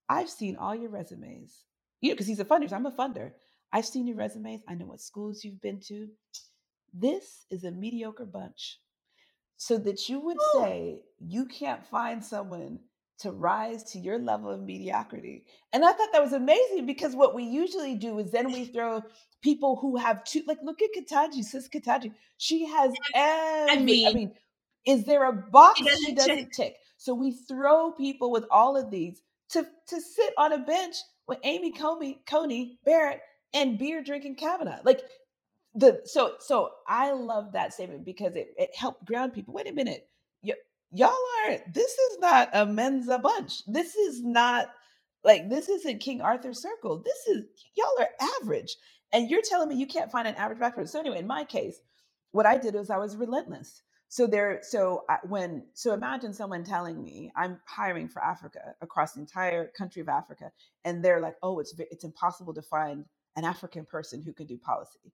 [0.09, 1.65] i've seen all your resumes
[2.01, 3.31] you know because he's a funder so i'm a funder
[3.73, 4.63] I've seen your resumes.
[4.69, 6.09] I know what schools you've been to.
[6.93, 8.79] This is a mediocre bunch.
[9.57, 10.63] So that you would oh.
[10.63, 12.79] say you can't find someone
[13.21, 15.45] to rise to your level of mediocrity.
[15.73, 19.03] And I thought that was amazing because what we usually do is then we throw
[19.43, 22.13] people who have two, like look at Ketanji, sis Ketanji.
[22.37, 24.33] She has every, I mean, I mean
[24.89, 26.77] is there a box she doesn't, she doesn't tick?
[26.97, 29.21] So we throw people with all of these
[29.51, 30.97] to to sit on a bench
[31.27, 33.21] with Amy Comey, Coney Barrett
[33.53, 34.81] and beer drinking Kavanaugh.
[34.85, 35.03] Like
[35.75, 39.53] the so so I love that statement because it, it helped ground people.
[39.53, 40.09] Wait a minute.
[40.43, 40.55] Y-
[40.91, 41.15] y'all
[41.47, 43.65] are this is not a Mensa bunch.
[43.67, 44.71] This is not
[45.23, 47.03] like this isn't King Arthur Circle.
[47.05, 48.09] This is y'all are
[48.41, 48.75] average.
[49.13, 50.89] And you're telling me you can't find an average black person.
[50.89, 51.81] So anyway, in my case,
[52.33, 53.83] what I did was I was relentless.
[54.09, 59.21] So there, so when, so imagine someone telling me I'm hiring for Africa across the
[59.21, 60.51] entire country of Africa,
[60.85, 63.05] and they're like, "Oh, it's it's impossible to find
[63.39, 65.13] an African person who can do policy.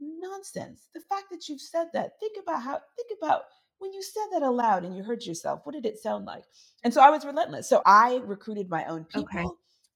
[0.00, 0.88] Nonsense.
[0.94, 3.42] The fact that you've said that, think about how, think about
[3.78, 6.44] when you said that aloud and you heard yourself, what did it sound like?
[6.84, 7.68] And so I was relentless.
[7.68, 9.24] So I recruited my own people.
[9.34, 9.44] Okay.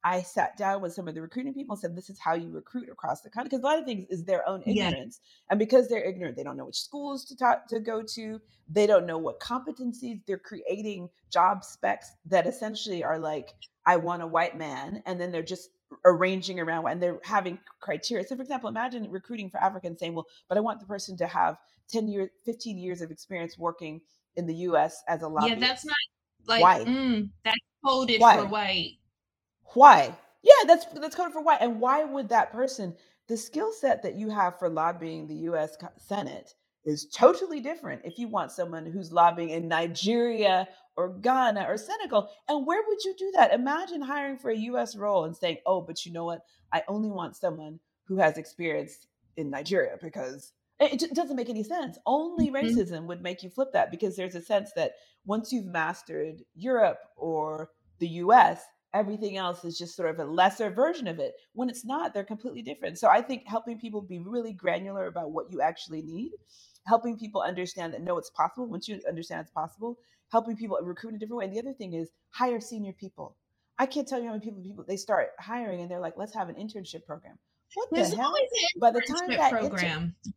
[0.04, 2.50] I sat down with some of the recruiting people and said, This is how you
[2.50, 3.48] recruit across the country.
[3.48, 5.20] Because a lot of things is their own ignorance.
[5.22, 5.50] Yeah.
[5.50, 8.40] And because they're ignorant, they don't know which schools to talk to go to.
[8.68, 13.54] They don't know what competencies they're creating job specs that essentially are like,
[13.86, 15.02] I want a white man.
[15.06, 15.70] And then they're just
[16.04, 18.26] arranging around and they're having criteria.
[18.26, 21.26] So, for example, imagine recruiting for Africans saying, well, but I want the person to
[21.26, 21.58] have
[21.90, 24.00] 10 years, 15 years of experience working
[24.36, 25.60] in the US as a lobbyist.
[25.60, 25.96] Yeah, that's not
[26.46, 26.84] like, Why?
[26.84, 28.36] Mm, that's coded Why?
[28.38, 28.98] for white.
[29.74, 30.16] Why?
[30.42, 31.60] Yeah, that's that's coded for white.
[31.60, 32.94] And why would that person,
[33.28, 36.54] the skill set that you have for lobbying the US Senate
[36.84, 42.28] is totally different if you want someone who's lobbying in Nigeria or Ghana or Senegal.
[42.48, 43.52] And where would you do that?
[43.52, 46.44] Imagine hiring for a US role and saying, oh, but you know what?
[46.72, 49.06] I only want someone who has experience
[49.36, 51.98] in Nigeria because it, doesn't make any sense.
[52.06, 52.56] Only mm-hmm.
[52.56, 54.92] racism would make you flip that because there's a sense that
[55.24, 58.62] once you've mastered Europe or the US,
[58.94, 61.34] everything else is just sort of a lesser version of it.
[61.54, 62.98] When it's not, they're completely different.
[62.98, 66.32] So I think helping people be really granular about what you actually need
[66.86, 68.66] helping people understand that no, it's possible.
[68.66, 69.98] Once you understand it's possible,
[70.30, 71.44] helping people recruit in a different way.
[71.44, 73.36] And the other thing is hire senior people.
[73.78, 76.34] I can't tell you how many people people they start hiring and they're like, let's
[76.34, 77.38] have an internship program.
[77.74, 78.34] What There's the hell?
[78.80, 80.14] By the time that program.
[80.24, 80.36] Inter-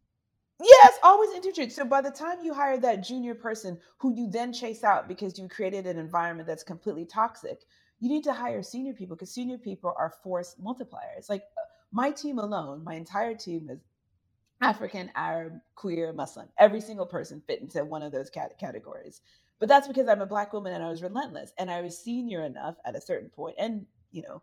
[0.64, 1.72] yes, always internship.
[1.72, 5.38] So by the time you hire that junior person who you then chase out because
[5.38, 7.60] you created an environment that's completely toxic,
[8.00, 11.30] you need to hire senior people because senior people are force multipliers.
[11.30, 13.80] Like uh, my team alone, my entire team is
[14.62, 16.48] African, Arab, queer, Muslim.
[16.58, 19.22] Every single person fit into one of those cat- categories.
[19.60, 22.44] But that's because I'm a black woman and I was relentless and I was senior
[22.44, 24.42] enough at a certain point and, you know,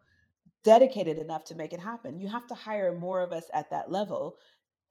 [0.64, 2.20] dedicated enough to make it happen.
[2.20, 4.38] You have to hire more of us at that level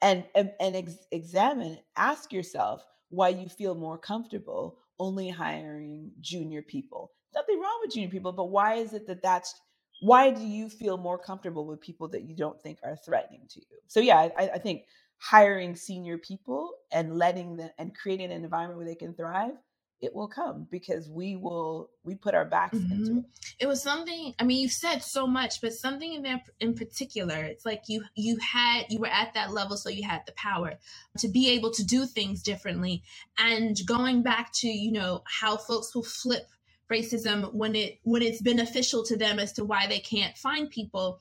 [0.02, 6.62] and and, and ex- examine, ask yourself why you feel more comfortable only hiring junior
[6.62, 7.12] people.
[7.34, 9.60] Nothing wrong with junior people, but why is it that that's
[10.02, 13.60] why do you feel more comfortable with people that you don't think are threatening to
[13.60, 13.78] you?
[13.88, 14.84] So yeah, I, I think
[15.18, 19.54] hiring senior people and letting them and creating an environment where they can thrive
[20.02, 22.92] it will come because we will we put our backs mm-hmm.
[22.92, 23.26] into it
[23.60, 27.36] it was something i mean you said so much but something in there in particular
[27.36, 30.74] it's like you you had you were at that level so you had the power
[31.18, 33.04] to be able to do things differently
[33.38, 36.48] and going back to you know how folks will flip
[36.92, 41.20] racism when it when it's beneficial to them as to why they can't find people.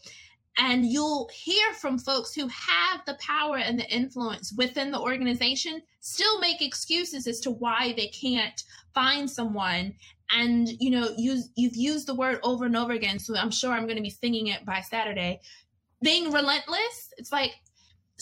[0.59, 5.81] And you'll hear from folks who have the power and the influence within the organization
[6.01, 9.95] still make excuses as to why they can't find someone.
[10.33, 13.73] And you know you you've used the word over and over again so i'm sure
[13.73, 15.41] i'm going to be singing it by saturday.
[16.03, 17.53] Being relentless it's like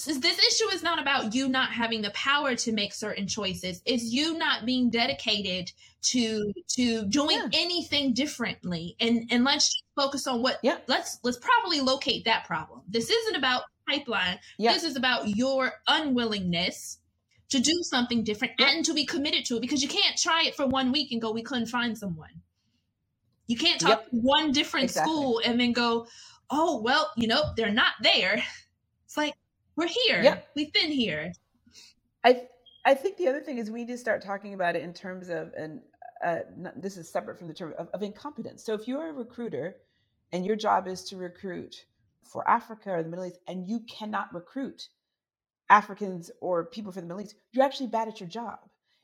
[0.06, 3.82] this issue is not about you not having the power to make certain choices.
[3.84, 7.48] It's you not being dedicated to to doing yeah.
[7.52, 12.44] anything differently and and let's just focus on what yeah let's let's probably locate that
[12.44, 14.72] problem this isn't about pipeline yeah.
[14.72, 16.98] this is about your unwillingness
[17.48, 18.70] to do something different yeah.
[18.70, 21.20] and to be committed to it because you can't try it for one week and
[21.20, 22.30] go we couldn't find someone
[23.46, 24.08] you can't talk yep.
[24.10, 25.12] one different exactly.
[25.12, 26.06] school and then go
[26.50, 28.42] oh well you know they're not there
[29.08, 29.34] It's like
[29.74, 30.22] we're here.
[30.22, 30.38] Yeah.
[30.54, 31.32] We've been here.
[32.22, 32.42] I
[32.88, 35.28] I think the other thing is we need to start talking about it in terms
[35.28, 35.82] of and
[36.24, 36.38] uh,
[36.74, 38.64] this is separate from the term of, of incompetence.
[38.64, 39.76] So if you're a recruiter
[40.32, 41.84] and your job is to recruit
[42.24, 44.88] for Africa or the Middle East, and you cannot recruit
[45.68, 48.58] Africans or people from the Middle East, you're actually bad at your job.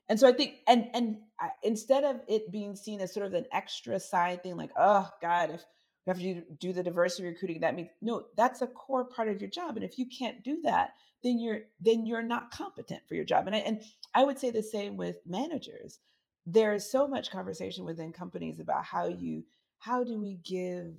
[0.09, 3.35] And so I think, and and I, instead of it being seen as sort of
[3.35, 5.63] an extra side thing, like oh God, if
[6.07, 9.41] we have to do the diversity recruiting, that means no, that's a core part of
[9.41, 9.77] your job.
[9.77, 13.47] And if you can't do that, then you're then you're not competent for your job.
[13.47, 13.83] And I, and
[14.15, 15.99] I would say the same with managers.
[16.47, 19.45] There is so much conversation within companies about how you
[19.79, 20.93] how do we give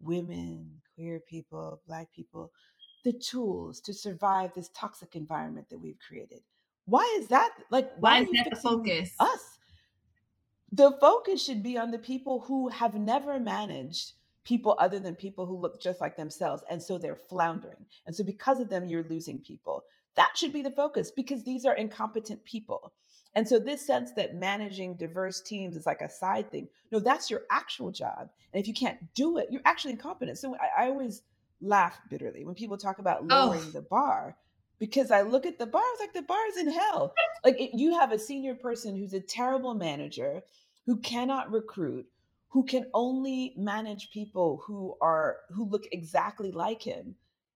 [0.00, 2.52] women, queer people, black people
[3.04, 6.40] the tools to survive this toxic environment that we've created.
[6.84, 9.14] Why is that like why, why is that the focus?
[9.18, 9.58] Us.
[10.72, 14.12] The focus should be on the people who have never managed
[14.50, 16.64] people other than people who look just like themselves.
[16.68, 17.86] And so they're floundering.
[18.04, 19.84] And so because of them, you're losing people.
[20.16, 22.92] That should be the focus because these are incompetent people.
[23.36, 26.66] And so this sense that managing diverse teams is like a side thing.
[26.90, 28.28] No, that's your actual job.
[28.52, 30.36] And if you can't do it, you're actually incompetent.
[30.36, 31.22] So I, I always
[31.60, 33.26] laugh bitterly when people talk about oh.
[33.28, 33.70] lowering oh.
[33.70, 34.36] the bar
[34.80, 37.14] because I look at the bar, it's like the bar is in hell.
[37.44, 40.42] Like it, you have a senior person who's a terrible manager
[40.86, 42.06] who cannot recruit,
[42.50, 47.14] who can only manage people who are who look exactly like him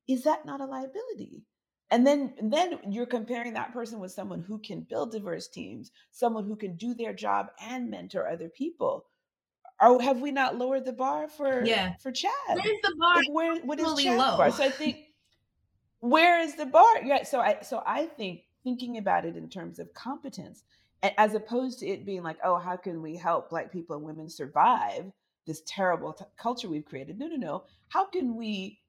[0.08, 1.42] is that not a liability?
[1.90, 6.44] And then then you're comparing that person with someone who can build diverse teams someone
[6.44, 9.06] who can do their job and mentor other people.
[9.80, 11.94] Or have we not lowered the bar for yeah.
[12.00, 12.30] for chad?
[12.48, 13.16] Where's the bar?
[13.16, 14.36] Like where what is Chad's low.
[14.36, 14.98] bar so i think
[16.00, 17.02] where is the bar?
[17.04, 20.62] Yeah so i so i think thinking about it in terms of competence
[21.18, 24.28] as opposed to it being like, oh, how can we help Black people and women
[24.28, 25.04] survive
[25.46, 27.18] this terrible t- culture we've created?
[27.18, 27.64] No, no, no.
[27.88, 28.80] How can we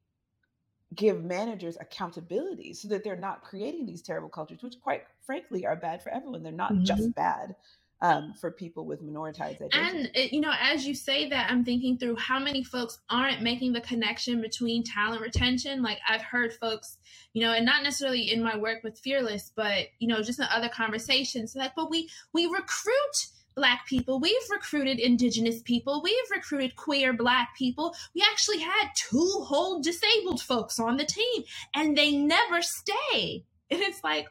[0.93, 5.75] give managers accountability so that they're not creating these terrible cultures, which, quite frankly, are
[5.75, 6.43] bad for everyone?
[6.43, 6.85] They're not mm-hmm.
[6.85, 7.55] just bad
[8.01, 9.71] um, for people with minoritized identity.
[9.73, 13.73] And you know, as you say that, I'm thinking through how many folks aren't making
[13.73, 15.81] the connection between talent retention.
[15.81, 16.97] Like I've heard folks,
[17.33, 20.45] you know, and not necessarily in my work with Fearless, but you know, just in
[20.51, 26.75] other conversations, like, but we we recruit black people we've recruited indigenous people we've recruited
[26.75, 32.11] queer black people we actually had two whole disabled folks on the team and they
[32.11, 34.27] never stay and it's like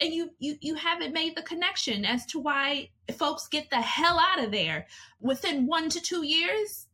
[0.00, 4.18] and you you you haven't made the connection as to why folks get the hell
[4.18, 4.86] out of there
[5.20, 6.86] within one to two years.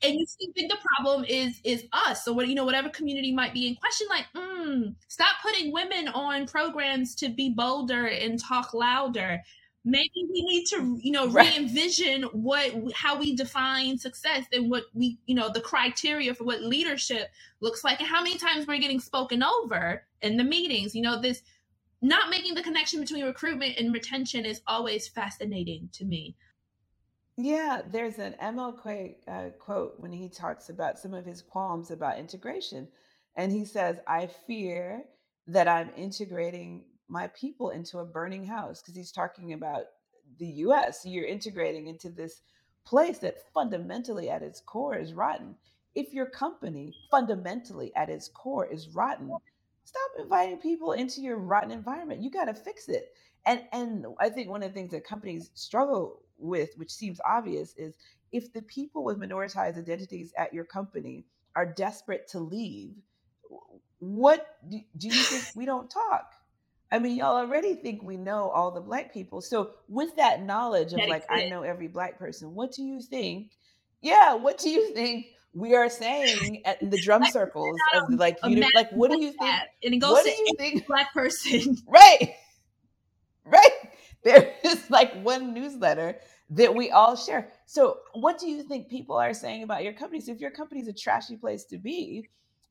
[0.00, 3.52] And you think the problem is is us or what you know whatever community might
[3.52, 8.74] be in question like mm, stop putting women on programs to be bolder and talk
[8.74, 9.42] louder.
[9.84, 11.52] Maybe we need to you know right.
[11.52, 16.62] re-envision what how we define success and what we you know the criteria for what
[16.62, 20.94] leadership looks like and how many times we're getting spoken over in the meetings.
[20.94, 21.42] You know this
[22.00, 26.36] not making the connection between recruitment and retention is always fascinating to me.
[27.36, 32.18] Yeah, there's an MLK uh, quote when he talks about some of his qualms about
[32.18, 32.88] integration.
[33.36, 35.04] And he says, I fear
[35.46, 39.84] that I'm integrating my people into a burning house because he's talking about
[40.38, 41.06] the US.
[41.06, 42.42] You're integrating into this
[42.84, 45.54] place that fundamentally at its core is rotten.
[45.94, 49.30] If your company fundamentally at its core is rotten,
[49.88, 52.22] stop inviting people into your rotten environment.
[52.22, 53.12] You got to fix it.
[53.46, 57.74] And and I think one of the things that companies struggle with, which seems obvious,
[57.76, 57.96] is
[58.30, 61.24] if the people with minoritized identities at your company
[61.56, 62.94] are desperate to leave,
[63.98, 66.32] what do, do you think we don't talk?
[66.90, 69.40] I mean, y'all already think we know all the black people.
[69.40, 73.52] So with that knowledge of like, I know every black person, what do you think?
[74.00, 78.60] Yeah, what do you think we are saying at the drum circles of like you
[78.60, 81.76] know, like what do you think and it goes what do you think black person.
[81.86, 82.34] Right.
[83.44, 83.70] Right.
[84.24, 86.16] There is like one newsletter
[86.50, 87.50] that we all share.
[87.66, 90.20] So what do you think people are saying about your company?
[90.20, 92.28] So if your company is a trashy place to be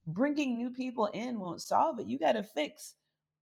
[0.08, 2.08] bringing new people in won't solve it.
[2.08, 2.96] You got to fix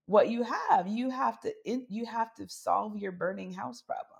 [0.08, 0.88] what you have.
[0.88, 4.20] You have to you have to solve your burning house problem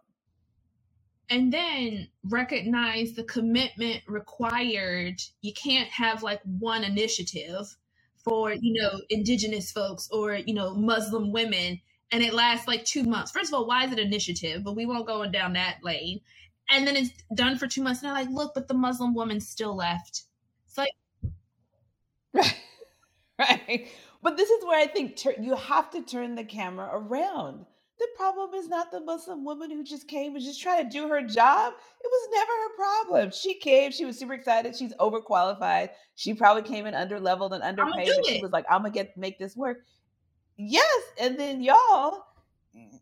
[1.30, 5.22] and then recognize the commitment required.
[5.42, 7.76] You can't have like one initiative
[8.24, 13.04] for, you know, indigenous folks or, you know, Muslim women and it lasts like two
[13.04, 13.32] months.
[13.32, 14.64] First of all, why is it initiative?
[14.64, 16.22] But we won't go down that lane.
[16.70, 18.02] And then it's done for two months.
[18.02, 20.24] And I'm like, look, but the Muslim woman still left.
[20.68, 20.92] It's like,
[22.34, 22.56] right,
[23.40, 23.88] right.
[24.22, 27.66] But this is where I think you have to turn the camera around
[27.98, 31.08] the problem is not the Muslim woman who just came and just trying to do
[31.08, 31.74] her job.
[32.04, 33.32] It was never her problem.
[33.32, 34.76] She came, she was super excited.
[34.76, 35.90] She's overqualified.
[36.16, 39.40] She probably came in underleveled and underpaid, but she was like, I'm gonna get make
[39.40, 39.86] this work.
[40.58, 42.26] Yes, and then y'all,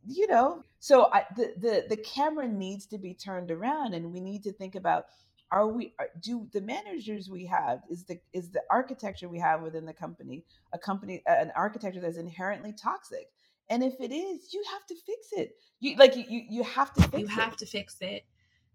[0.07, 4.19] you know, so I, the the the camera needs to be turned around, and we
[4.19, 5.05] need to think about
[5.53, 9.61] are we uh, do the managers we have is the is the architecture we have
[9.61, 13.29] within the company a company an architecture that's inherently toxic
[13.73, 17.01] and if it is you have to fix it you like you you have to
[17.03, 17.59] fix you have it.
[17.59, 18.23] to fix it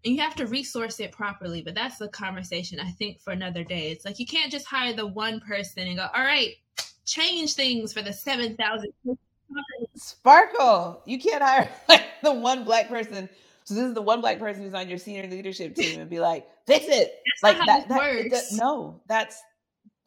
[0.03, 3.63] and you have to resource it properly but that's the conversation i think for another
[3.63, 6.55] day it's like you can't just hire the one person and go all right
[7.05, 8.91] change things for the 7000
[9.95, 13.29] sparkle you can't hire like the one black person
[13.69, 16.19] so this is the one black person who's on your senior leadership team and be
[16.19, 17.21] like, fix it.
[17.43, 18.53] That's like that, that works.
[18.53, 19.39] no, that's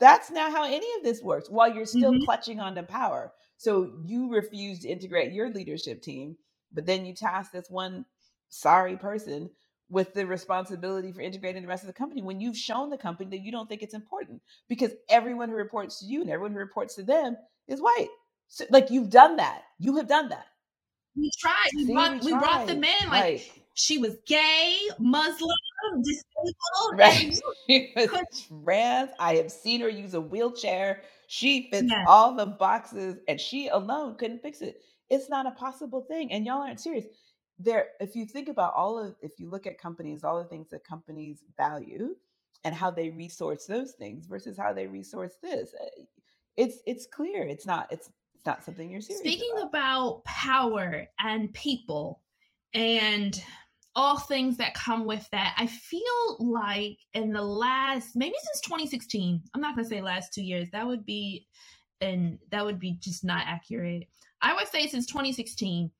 [0.00, 1.48] that's not how any of this works.
[1.48, 2.24] While you're still mm-hmm.
[2.24, 3.32] clutching onto power.
[3.62, 6.36] So you refuse to integrate your leadership team,
[6.72, 8.04] but then you task this one
[8.48, 9.50] sorry person
[9.88, 13.30] with the responsibility for integrating the rest of the company when you've shown the company
[13.30, 16.58] that you don't think it's important because everyone who reports to you and everyone who
[16.58, 17.36] reports to them
[17.68, 18.08] is white.
[18.48, 19.62] So, like you've done that.
[19.78, 20.46] You have done that
[21.16, 21.68] we tried.
[21.76, 23.52] We, See, brought, we, we brought them in like right.
[23.74, 25.56] she was gay, Muslim,
[26.02, 26.94] disabled.
[26.94, 27.38] Right.
[27.68, 28.08] She was
[28.64, 29.10] trans.
[29.18, 31.02] I have seen her use a wheelchair.
[31.34, 32.04] She fits yes.
[32.06, 34.82] all the boxes, and she alone couldn't fix it.
[35.08, 37.06] It's not a possible thing, and y'all aren't serious.
[37.58, 40.68] There, if you think about all of, if you look at companies, all the things
[40.72, 42.16] that companies value,
[42.64, 46.02] and how they resource those things versus how they resource this, eh,
[46.58, 47.44] it's it's clear.
[47.44, 47.90] It's not.
[47.90, 49.68] It's it's not something you're serious Speaking about.
[49.68, 52.20] about power and people
[52.74, 53.42] and
[53.94, 59.42] all things that come with that, I feel like in the last maybe since 2016,
[59.54, 61.46] I'm not gonna say last two years, that would be
[62.00, 64.08] and that would be just not accurate.
[64.40, 65.90] I would say since 2016,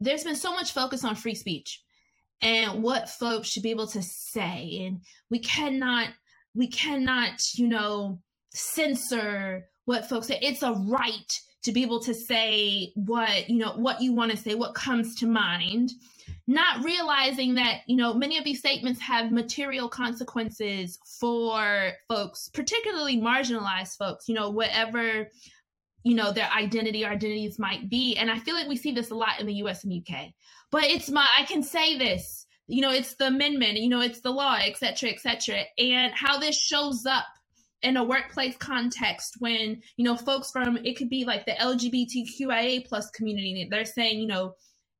[0.00, 1.82] there's been so much focus on free speech
[2.40, 4.84] and what folks should be able to say.
[4.84, 5.00] And
[5.30, 6.08] we cannot,
[6.54, 8.18] we cannot, you know,
[8.50, 10.38] censor what folks say.
[10.42, 14.36] It's a right to be able to say what you know what you want to
[14.36, 15.92] say what comes to mind
[16.52, 23.20] not realizing that you know many of these statements have material consequences for folks particularly
[23.20, 25.28] marginalized folks you know whatever
[26.04, 28.16] you know their identity or identities might be.
[28.16, 30.16] And i feel like we see this a lot in the us and uk
[30.70, 34.20] but it's my i can say this you know it's the amendment you know it's
[34.20, 37.26] the law et cetera et cetera and how this shows up
[37.82, 42.86] in a workplace context when you know folks from it could be like the lgbtqia
[42.86, 44.54] plus community they're saying you know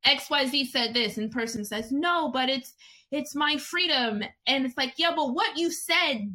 [0.07, 2.74] xyz said this and person says no but it's
[3.12, 4.24] it's my freedom.
[4.46, 6.32] And it's like yeah but what you said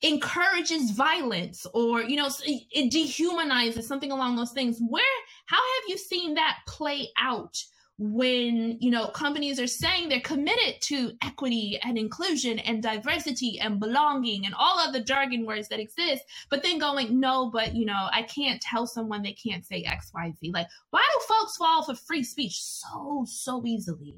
[0.00, 4.78] encourages violence or you know it dehumanizes something along those things.
[4.80, 5.04] Where
[5.46, 7.56] how have you seen that play out
[8.00, 13.80] when you know companies are saying they're committed to equity and inclusion and diversity and
[13.80, 17.84] belonging and all of the jargon words that exist but then going no but you
[17.84, 21.94] know i can't tell someone they can't say xyz like why do folks fall for
[21.94, 24.14] free speech so so easily?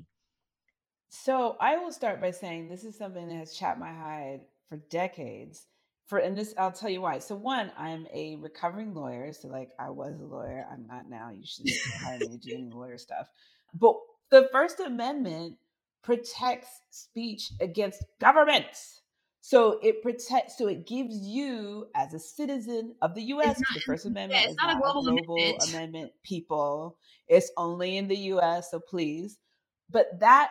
[1.08, 4.76] So i will start by saying this is something that has chapped my hide for
[4.90, 5.66] decades
[6.06, 7.18] for and this i'll tell you why.
[7.18, 10.66] So one i'm a recovering lawyer so like i was a lawyer.
[10.70, 11.30] I'm not now.
[11.30, 11.66] You should
[12.04, 13.26] hire me to do any lawyer stuff
[13.74, 13.94] but
[14.30, 15.56] the First Amendment
[16.02, 19.00] protects speech against governments.
[19.42, 23.80] So it protects, so it gives you as a citizen of the US, not, the
[23.80, 25.74] First Amendment yeah, is not, not, a global, global amendment.
[25.74, 26.98] amendment, people.
[27.26, 29.38] It's only in the US, so please.
[29.88, 30.50] But that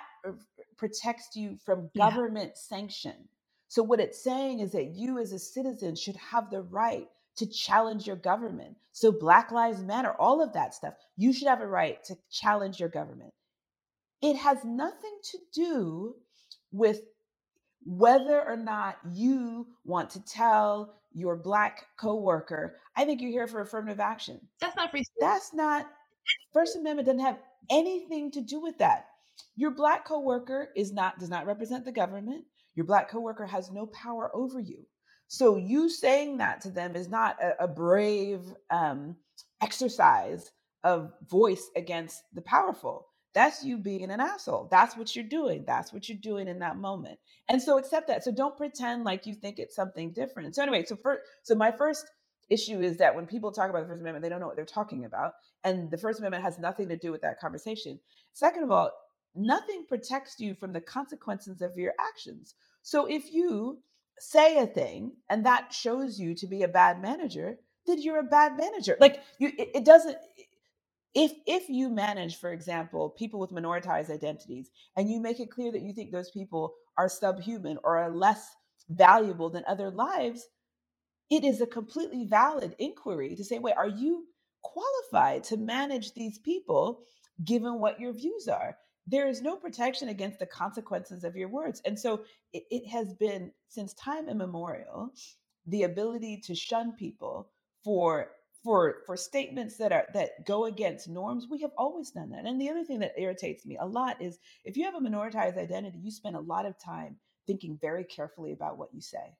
[0.77, 2.77] protects you from government yeah.
[2.77, 3.29] sanction.
[3.67, 7.07] So what it's saying is that you as a citizen should have the right
[7.39, 8.75] to challenge your government.
[8.91, 12.79] So, Black Lives Matter, all of that stuff, you should have a right to challenge
[12.79, 13.33] your government.
[14.21, 16.15] It has nothing to do
[16.71, 17.01] with
[17.85, 23.61] whether or not you want to tell your Black coworker, I think you're here for
[23.61, 24.39] affirmative action.
[24.59, 25.17] That's not free speech.
[25.19, 25.87] That's not,
[26.53, 29.07] First Amendment doesn't have anything to do with that.
[29.55, 32.45] Your Black coworker is not, does not represent the government.
[32.75, 34.85] Your Black coworker has no power over you.
[35.29, 39.15] So you saying that to them is not a, a brave um,
[39.61, 40.51] exercise
[40.83, 43.05] of voice against the powerful.
[43.35, 44.69] That's you being an asshole.
[44.71, 45.65] That's what you're doing.
[45.67, 47.19] That's what you're doing in that moment.
[47.47, 48.23] And so accept that.
[48.23, 50.55] So don't pretend like you think it's something different.
[50.55, 52.09] So anyway, so first, so my first
[52.49, 54.65] issue is that when people talk about the First Amendment, they don't know what they're
[54.65, 55.33] talking about.
[55.63, 57.99] And the First Amendment has nothing to do with that conversation.
[58.33, 58.91] Second of all,
[59.35, 62.55] nothing protects you from the consequences of your actions.
[62.81, 63.77] So if you
[64.19, 67.57] say a thing and that shows you to be a bad manager,
[67.87, 68.97] then you're a bad manager.
[68.99, 70.17] Like you, it, it doesn't.
[71.15, 75.73] if if you manage for example people with minoritized identities and you make it clear
[75.73, 78.55] that you think those people are subhuman or are less
[78.89, 80.47] valuable than other lives
[81.31, 84.25] it is a completely valid inquiry to say wait are you
[84.63, 87.01] qualified to manage these people
[87.45, 88.77] given what your views are
[89.09, 92.21] there is no protection against the consequences of your words and so
[92.53, 95.11] it, it has been since time immemorial
[95.67, 97.49] the ability to shun people
[97.83, 98.31] for
[98.63, 102.59] for for statements that are that go against norms we have always done that and
[102.59, 105.97] the other thing that irritates me a lot is if you have a minoritized identity
[105.99, 107.15] you spend a lot of time
[107.49, 109.35] thinking very carefully about what you say.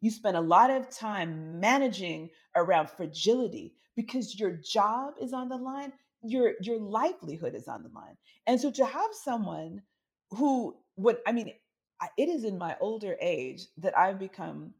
[0.00, 5.56] You spend a lot of time managing around fragility because your job is on the
[5.56, 5.92] line
[6.24, 8.16] your your livelihood is on the line
[8.46, 9.82] and so to have someone
[10.30, 11.52] who would i mean
[12.18, 14.72] it is in my older age that i've become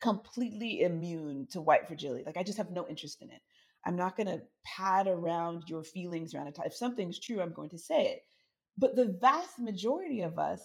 [0.00, 2.24] completely immune to white fragility.
[2.24, 3.40] Like I just have no interest in it.
[3.86, 6.58] I'm not going to pad around your feelings around it.
[6.64, 8.24] If something's true, I'm going to say it.
[8.76, 10.60] But the vast majority of us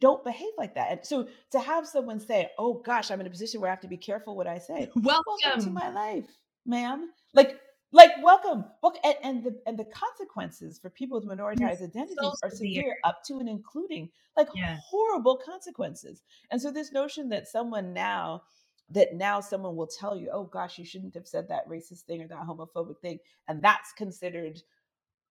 [0.00, 0.90] don't behave like that.
[0.90, 3.80] And so to have someone say, "Oh gosh, I'm in a position where I have
[3.80, 6.26] to be careful what I say," welcome, welcome to my life,
[6.64, 7.10] ma'am.
[7.34, 7.60] Like,
[7.92, 9.00] like welcome, welcome.
[9.04, 12.82] And, and the and the consequences for people with minoritized identities so are severe.
[12.82, 14.78] severe, up to and including like yeah.
[14.88, 16.22] horrible consequences.
[16.50, 18.42] And so this notion that someone now
[18.90, 22.22] that now someone will tell you, oh gosh, you shouldn't have said that racist thing
[22.22, 23.18] or that homophobic thing,
[23.48, 24.60] and that's considered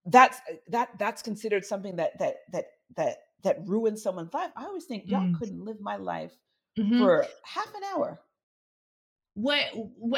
[0.06, 4.52] that's uh, that that's considered something that that that that that ruins someone's life.
[4.56, 5.38] I always think y'all mm.
[5.38, 6.34] couldn't live my life
[6.78, 7.00] mm-hmm.
[7.00, 8.20] for half an hour
[9.36, 9.66] what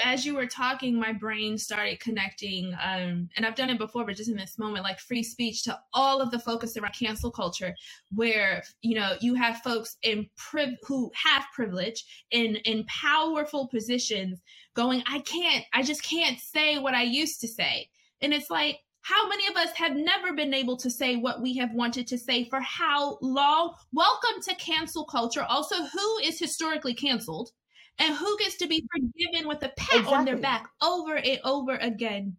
[0.03, 4.15] as you were talking my brain started connecting um and i've done it before but
[4.15, 7.73] just in this moment like free speech to all of the focus around cancel culture
[8.13, 14.39] where you know you have folks in priv- who have privilege in in powerful positions
[14.75, 17.89] going i can't i just can't say what i used to say
[18.21, 21.55] and it's like how many of us have never been able to say what we
[21.55, 23.73] have wanted to say for how long?
[23.93, 25.45] Welcome to cancel culture.
[25.47, 27.51] Also, who is historically canceled?
[27.99, 30.13] And who gets to be forgiven with a pat exactly.
[30.13, 32.35] on their back over and over again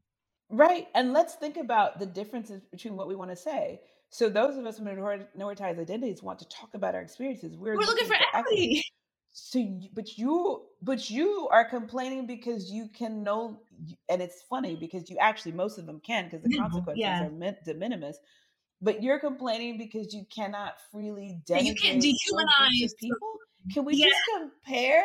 [0.50, 3.80] right and let's think about the differences between what we want to say
[4.10, 7.84] so those of us with minoritized identities want to talk about our experiences we're, we're
[7.84, 8.82] looking, for equity
[9.30, 13.60] so but you but you are complaining because you can know
[14.08, 17.24] and it's funny because you actually most of them can because the consequences yeah.
[17.24, 18.18] are meant de minimis
[18.80, 23.28] but you're complaining because you cannot freely denigrate you can't dehumanize people
[23.72, 24.06] can we yeah.
[24.06, 25.04] just compare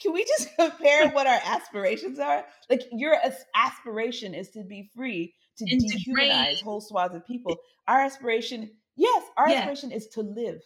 [0.00, 2.44] can we just compare what our aspirations are?
[2.70, 3.16] Like your
[3.54, 7.56] aspiration is to be free to and dehumanize whole swaths of people.
[7.86, 9.56] Our aspiration, yes, our yeah.
[9.56, 10.60] aspiration is to live.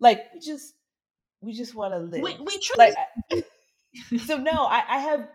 [0.00, 0.74] Like we just
[1.40, 2.22] we just want to live.
[2.22, 2.94] We, we truly
[3.30, 3.44] like,
[4.26, 5.28] so no, I, I have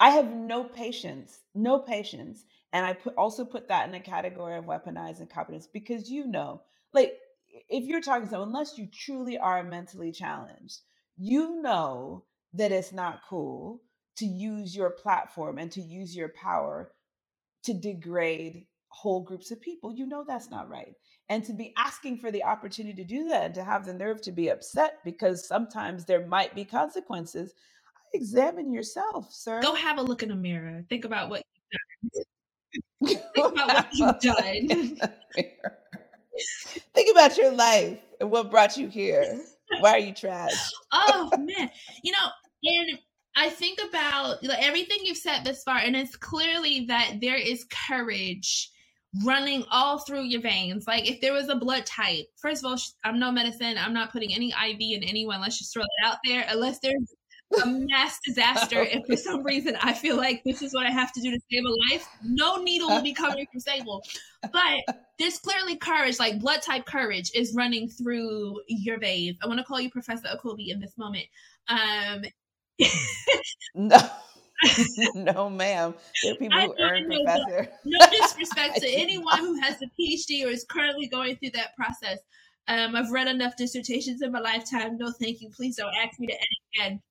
[0.00, 2.44] I have no patience, no patience.
[2.72, 6.62] And I put also put that in a category of weaponized incompetence because you know,
[6.92, 7.14] like
[7.68, 10.80] if you're talking so unless you truly are mentally challenged,
[11.16, 12.24] you know
[12.54, 13.82] that it's not cool
[14.16, 16.92] to use your platform and to use your power
[17.64, 19.92] to degrade whole groups of people.
[19.94, 20.94] You know that's not right.
[21.28, 24.22] And to be asking for the opportunity to do that and to have the nerve
[24.22, 27.52] to be upset because sometimes there might be consequences,
[28.14, 29.60] examine yourself, sir.
[29.62, 30.84] Go have a look in the mirror.
[30.88, 32.24] Think about what you've
[33.04, 33.20] done.
[33.34, 34.20] Think about what you've
[34.98, 35.10] done.
[36.94, 39.40] Think about your life and what brought you here.
[39.80, 40.52] Why are you trash?
[40.92, 41.70] oh man,
[42.02, 42.28] you know,
[42.64, 42.98] and
[43.36, 47.66] I think about like, everything you've said this far, and it's clearly that there is
[47.88, 48.70] courage
[49.24, 50.86] running all through your veins.
[50.86, 53.76] Like if there was a blood type, first of all, I'm no medicine.
[53.78, 55.40] I'm not putting any IV in anyone.
[55.40, 56.44] Let's just throw it out there.
[56.48, 57.14] Unless there's
[57.62, 61.12] a mass disaster, if for some reason I feel like this is what I have
[61.12, 64.02] to do to save a life, no needle will be coming from Sable.
[64.52, 69.38] But this clearly courage, like blood type courage, is running through your veins.
[69.42, 71.26] I want to call you Professor Okobi in this moment.
[71.68, 72.24] Um,
[73.74, 73.98] no.
[75.14, 75.94] no, ma'am.
[76.22, 77.68] There are people who earn professor.
[77.84, 82.18] no disrespect to anyone who has a PhD or is currently going through that process.
[82.66, 84.98] Um, I've read enough dissertations in my lifetime.
[84.98, 85.50] No, thank you.
[85.50, 87.02] Please don't ask me to edit again.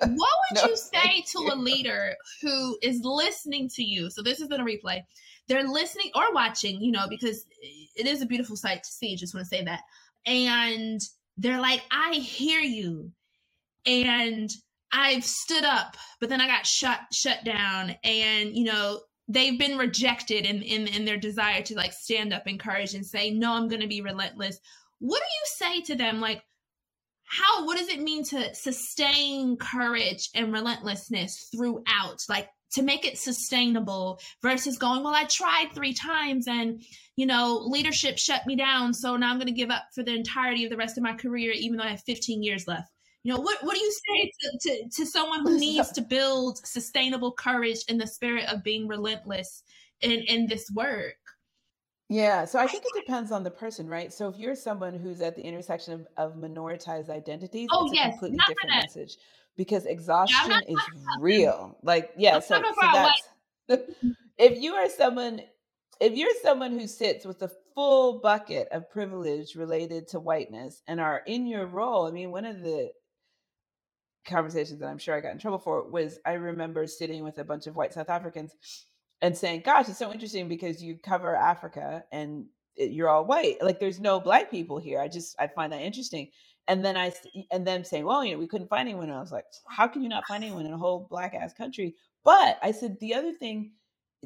[0.00, 1.52] What would no, you say to you.
[1.52, 4.10] a leader who is listening to you?
[4.10, 5.02] So this is in a replay.
[5.48, 7.44] They're listening or watching, you know, because
[7.96, 9.16] it is a beautiful sight to see.
[9.16, 9.80] Just want to say that.
[10.26, 11.00] And
[11.38, 13.10] they're like, I hear you
[13.86, 14.50] and
[14.92, 19.78] I've stood up, but then I got shut shut down, and you know they've been
[19.78, 23.68] rejected in in, in their desire to like stand up, encourage, and say, "No, I'm
[23.68, 24.58] going to be relentless."
[24.98, 26.20] What do you say to them?
[26.20, 26.42] Like,
[27.32, 32.20] how what does it mean to sustain courage and relentlessness throughout?
[32.28, 36.82] Like to make it sustainable versus going well i tried three times and
[37.16, 40.14] you know leadership shut me down so now i'm going to give up for the
[40.14, 42.88] entirety of the rest of my career even though i have 15 years left.
[43.24, 46.58] You know what, what do you say to, to, to someone who needs to build
[46.66, 49.62] sustainable courage in the spirit of being relentless
[50.00, 51.14] in in this work
[52.12, 54.12] yeah, so I think it depends on the person, right?
[54.12, 58.10] So if you're someone who's at the intersection of, of minoritized identities, oh it's a
[58.10, 58.82] completely not different that.
[58.84, 59.16] message
[59.56, 60.78] because exhaustion not is
[61.20, 61.76] real.
[61.82, 63.08] Like, yeah, i'm so so
[63.68, 63.82] that's
[64.38, 65.40] if you are someone
[66.00, 71.00] if you're someone who sits with a full bucket of privilege related to whiteness and
[71.00, 72.90] are in your role, I mean, one of the
[74.26, 77.44] conversations that I'm sure I got in trouble for was I remember sitting with a
[77.44, 78.54] bunch of white South Africans
[79.22, 82.46] and saying, "Gosh, it's so interesting because you cover Africa and
[82.76, 83.62] you're all white.
[83.62, 85.00] Like there's no black people here.
[85.00, 86.30] I just I find that interesting."
[86.68, 87.12] And then I
[87.50, 89.88] and then saying, "Well, you know, we couldn't find anyone." And I was like, "How
[89.88, 91.94] can you not find anyone in a whole black ass country?"
[92.24, 93.72] But I said the other thing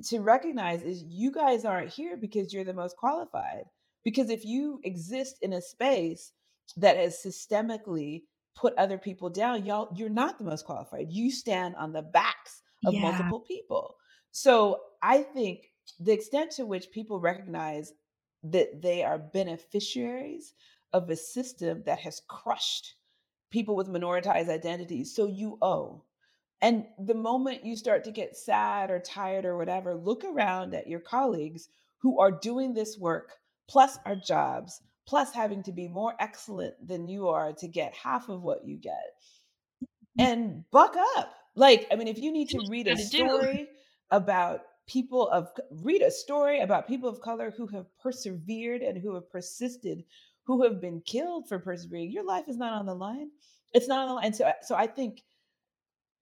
[0.08, 3.64] to recognize is you guys aren't here because you're the most qualified.
[4.04, 6.32] Because if you exist in a space
[6.76, 8.22] that has systemically
[8.54, 11.06] put other people down, y'all, you're not the most qualified.
[11.10, 13.95] You stand on the backs of yeah multiple people.
[14.36, 17.94] So I think the extent to which people recognize
[18.42, 20.52] that they are beneficiaries
[20.92, 22.96] of a system that has crushed
[23.50, 25.16] people with minoritized identities.
[25.16, 26.04] So you owe.
[26.60, 30.86] And the moment you start to get sad or tired or whatever, look around at
[30.86, 31.70] your colleagues
[32.02, 33.32] who are doing this work,
[33.70, 38.28] plus our jobs, plus having to be more excellent than you are to get half
[38.28, 39.14] of what you get
[40.18, 41.34] and buck up.
[41.54, 43.70] Like, I mean, if you need to read a story
[44.10, 49.14] about people of read a story about people of color who have persevered and who
[49.14, 50.04] have persisted,
[50.44, 53.30] who have been killed for persevering, your life is not on the line.
[53.74, 54.32] It's not on the line.
[54.32, 55.22] So, so I think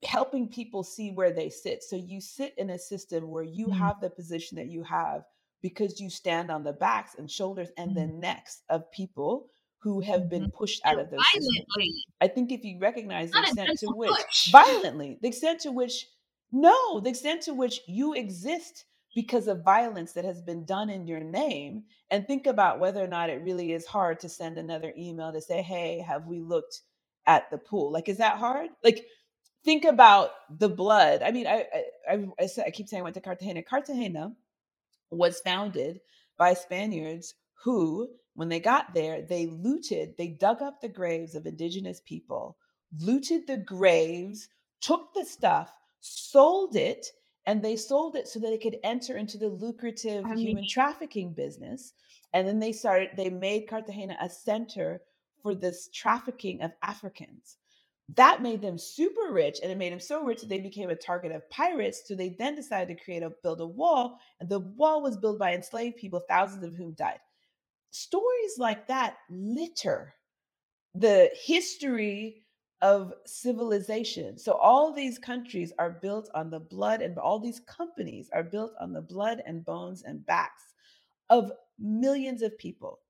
[0.05, 1.83] helping people see where they sit.
[1.83, 5.25] So you sit in a system where you Mm, have the position that you have
[5.63, 10.01] because you stand on the backs and shoulders and the mm, necks of people who
[10.01, 10.53] have been mhm.
[10.53, 11.47] pushed out of those systems.
[11.47, 15.73] violently I think if you recognize the extent to which push violently, the extent to
[15.73, 16.07] which
[16.55, 21.07] no, the extent to which you exist because of violence that has been done in
[21.07, 24.93] your name, and think about whether or not it really is hard to send another
[24.97, 26.83] email to say, "Hey, have we looked
[27.27, 28.71] at the pool?" Like, is that hard?
[28.85, 29.05] Like,
[29.65, 31.23] think about the blood.
[31.23, 31.67] I mean, I
[32.09, 33.63] I, I, I, keep saying I went to Cartagena.
[33.65, 34.33] Cartagena
[35.11, 36.01] was founded
[36.39, 37.35] by Spaniards
[37.65, 42.57] who, when they got there, they looted, they dug up the graves of indigenous people,
[43.01, 44.49] looted the graves,
[44.81, 45.73] took the stuff,
[46.05, 47.07] sold it,
[47.47, 50.69] and they sold it so that they could enter into the lucrative i mean human
[50.69, 51.93] trafficking business.
[52.33, 55.03] And then they started, they made Cartagena a center
[55.41, 57.59] for this trafficking of Africans
[58.15, 60.97] that made them super rich and it made them so rich that they became a
[60.97, 64.61] target of pirates so they then decided to create a build a wall and the
[64.61, 67.21] wall was built by enslaved people thousands of whom died
[67.91, 70.15] stories like that litter
[70.95, 72.44] the history
[72.85, 74.37] of civilization.
[74.39, 78.75] So all these countries are built on the blood and all these companies are built
[78.79, 80.75] on the blood and bones and backs
[81.31, 83.01] of millions of people.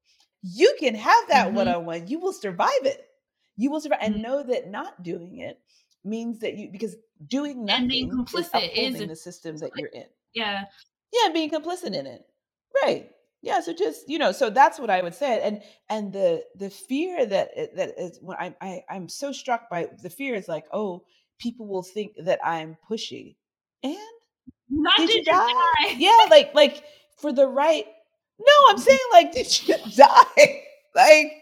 [0.43, 3.09] You can have that hmm one-on-one you will survive it.
[3.57, 5.61] You will survive and hmm know that not doing it
[6.05, 6.97] means that you because
[7.27, 10.07] doing nothing and being is complicit is upholding a the system that you're in.
[10.35, 10.67] Yeah.
[11.13, 12.27] Yeah being complicit in it.
[12.85, 13.14] Right
[13.45, 16.71] yeah so just you know so that's what i would say and and the the
[16.71, 20.49] fear that it- that is when I, I i'm so struck by the fear is
[20.49, 21.05] like oh
[21.39, 23.37] people will think that i'm pushy
[23.83, 23.97] and
[24.71, 26.85] not did did you die die yeah like like
[27.19, 27.87] for the right
[28.39, 30.65] no i'm saying like did you die
[30.95, 31.33] like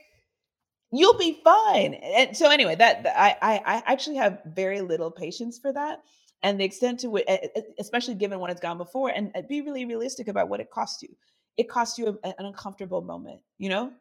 [0.90, 1.94] you'll be fine.
[1.94, 6.02] And so anyway, that I I, I actually have very little patience for that,
[6.42, 9.10] and the extent to which, eh, e- eh, e- especially given what has gone before,
[9.10, 11.14] and be really realistic about what it costs you.
[11.56, 13.92] It costs you a- an uncomfortable moment, you know.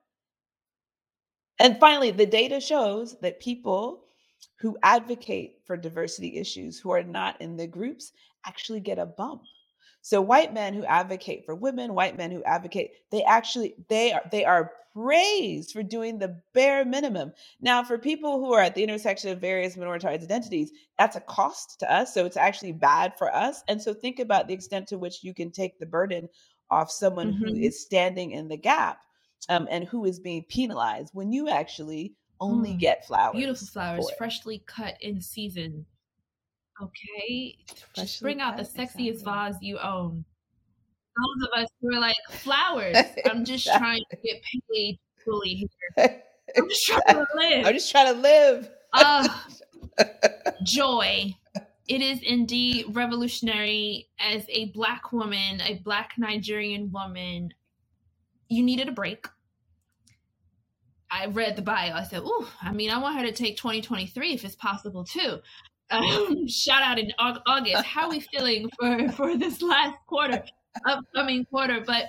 [1.59, 4.03] And finally, the data shows that people
[4.59, 8.11] who advocate for diversity issues, who are not in the groups,
[8.45, 9.43] actually get a bump.
[10.01, 14.23] So white men who advocate for women, white men who advocate, they actually they are
[14.31, 17.31] they are praised for doing the bare minimum.
[17.61, 21.79] Now, for people who are at the intersection of various minoritized identities, that's a cost
[21.79, 22.13] to us.
[22.13, 23.63] So it's actually bad for us.
[23.67, 26.27] And so think about the extent to which you can take the burden
[26.71, 29.01] off someone who hmm is standing in the gap
[29.49, 32.79] um, and who is being penalized when you actually only mm.
[32.79, 35.85] get flowers beautiful flowers freshly cut in season
[36.81, 37.55] okay
[37.93, 39.51] just bring out the sexiest exactly.
[39.51, 40.25] vase you own
[41.17, 42.95] those of us who are like flowers
[43.29, 44.31] i'm just trying to exactly.
[44.31, 44.41] get
[44.71, 46.23] paid fully here
[46.57, 47.65] I'm just trying to live.
[47.65, 48.69] I'm just trying to live.
[48.93, 49.27] Uh,
[50.63, 51.35] joy.
[51.87, 57.53] It is indeed revolutionary as a black woman, a black Nigerian woman.
[58.49, 59.27] You needed a break.
[61.09, 61.93] I read the bio.
[61.93, 65.39] I said, "Ooh, I mean, I want her to take 2023 if it's possible too."
[65.89, 67.83] Um, shout out in August.
[67.83, 70.43] How are we feeling for for this last quarter,
[70.85, 71.81] upcoming quarter?
[71.85, 72.05] But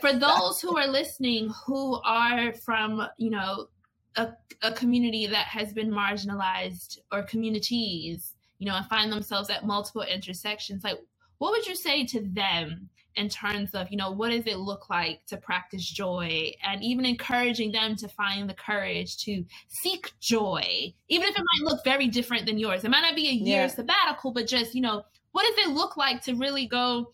[0.00, 3.68] for those who are listening who are from you know
[4.16, 4.28] a,
[4.62, 10.02] a community that has been marginalized or communities you know and find themselves at multiple
[10.02, 10.98] intersections like
[11.38, 14.90] what would you say to them in terms of you know what does it look
[14.90, 20.92] like to practice joy and even encouraging them to find the courage to seek joy
[21.08, 23.62] even if it might look very different than yours it might not be a year
[23.62, 23.66] yeah.
[23.66, 25.02] sabbatical but just you know
[25.32, 27.10] what does it look like to really go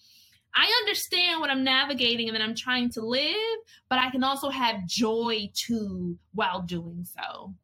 [0.54, 4.50] I understand what I'm navigating and that I'm trying to live, but I can also
[4.50, 7.54] have joy too while doing so.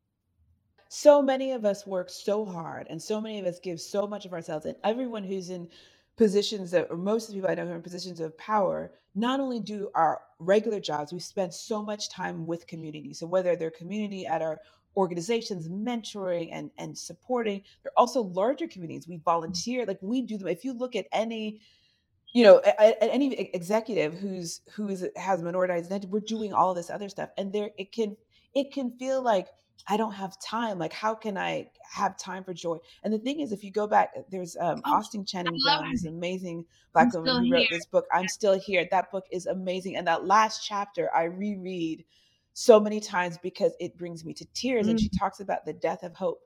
[0.89, 4.26] So many of us work so hard and so many of us give so much
[4.26, 4.66] of ourselves.
[4.66, 5.68] And everyone who's in
[6.16, 8.93] positions that, or most of the people I know who are in positions of power,
[9.14, 13.14] not only do our regular jobs, we spend so much time with community.
[13.14, 14.59] So whether they're community at our
[14.97, 20.49] organizations mentoring and and supporting they're also larger communities we volunteer like we do them
[20.49, 21.61] if you look at any
[22.34, 27.09] you know, at any executive who's who's has minoritized identity, we're doing all this other
[27.09, 28.16] stuff, and there it can
[28.55, 29.49] it can feel like
[29.87, 30.79] I don't have time.
[30.79, 32.79] Like, how can I have time for joy?
[33.05, 36.05] And the thing is, if you go back, there's um, oh, Austin Channing Brown, this
[36.05, 37.68] amazing black I'm woman who wrote here.
[37.70, 38.07] this book.
[38.12, 38.87] I'm still here.
[38.91, 42.05] That book is amazing, and that last chapter I reread
[42.55, 44.83] so many times because it brings me to tears.
[44.83, 44.91] Mm-hmm.
[44.91, 45.18] And she mm.
[45.18, 46.41] talks about the death of hope,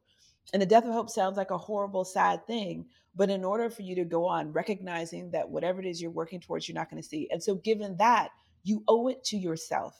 [0.52, 3.82] and the death of hope sounds like a horrible, sad thing, but in order for
[3.82, 7.02] you to go on, recognizing that whatever it is you're working towards, you're not going
[7.02, 7.28] to see.
[7.30, 8.30] And so, given that,
[8.62, 9.96] you owe it to yourself.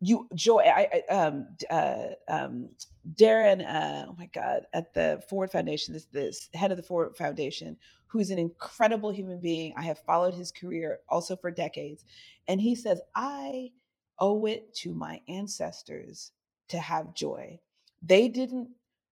[0.00, 0.60] You joy.
[0.60, 2.68] I, I um, uh, um,
[3.14, 3.66] Darren.
[3.66, 7.76] Uh, oh my God, at the Ford Foundation, this this head of the Ford Foundation,
[8.06, 9.74] who's an incredible human being.
[9.76, 12.04] I have followed his career also for decades,
[12.46, 13.72] and he says I
[14.18, 16.32] owe it to my ancestors
[16.68, 17.58] to have joy.
[18.02, 18.68] They didn't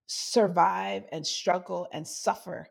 [0.06, 2.68] survive and struggle and suffer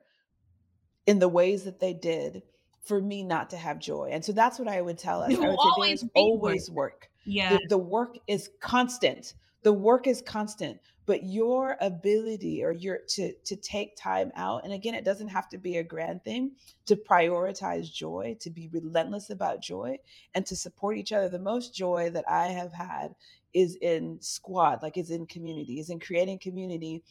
[1.05, 2.43] in the ways that they did
[2.86, 4.09] for me not to have joy.
[4.11, 5.34] And so that's what I would tell us.
[5.34, 7.09] I would say there's always work.
[7.26, 7.57] Yeah.
[7.57, 9.34] The, the, work is constant.
[9.63, 14.73] The work is constant, but your ability or your to to take time out, and
[14.73, 16.51] again, it doesn't have to be a grand thing,
[16.86, 19.97] to prioritize joy, to be relentless about joy,
[20.36, 21.30] and to support each other.
[21.30, 23.15] The most joy that I have had
[23.53, 27.03] is in squad, like is in community, is in creating community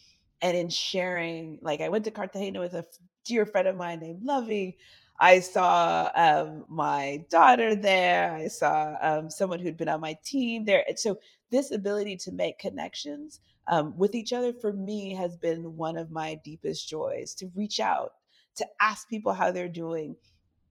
[0.43, 1.59] and in sharing.
[1.63, 2.85] Like I went to Cartagena with a
[3.25, 4.77] dear friend of mine named Lovey.
[5.25, 8.35] I saw um, my daughter there.
[8.35, 10.85] I saw um, someone who'd been on my team there.
[10.97, 11.19] So,
[11.51, 16.11] this ability to make connections um, with each other for me has been one of
[16.11, 18.13] my deepest joys to reach out,
[18.57, 20.15] to ask people how they're doing.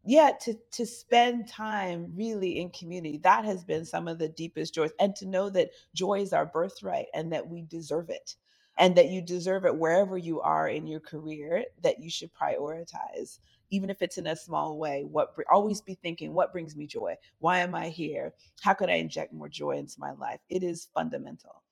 [0.05, 3.17] Yeah, to, to spend time really in community.
[3.23, 4.91] That has been some of the deepest joys.
[4.99, 8.35] And to know that joy is our birthright and that we deserve it
[8.77, 13.39] and that you deserve it wherever you are in your career that you should prioritize
[13.74, 17.15] even if it's in a small way what always be thinking what brings me joy?
[17.39, 18.34] Why am i here?
[18.61, 20.39] How could i inject more joy into my life?
[20.49, 21.63] It is fundamental.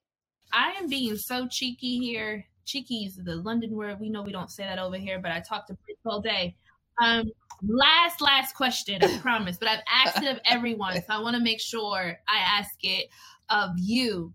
[0.52, 2.46] I am being so cheeky here.
[2.66, 4.00] Cheeky is the london word.
[4.00, 6.56] We know we don't say that over here but i talk to Prince all day.
[7.02, 7.32] Um
[7.64, 11.44] last last question i promise but i've asked it of everyone so i want to
[11.44, 13.08] make sure i ask it
[13.52, 14.34] of you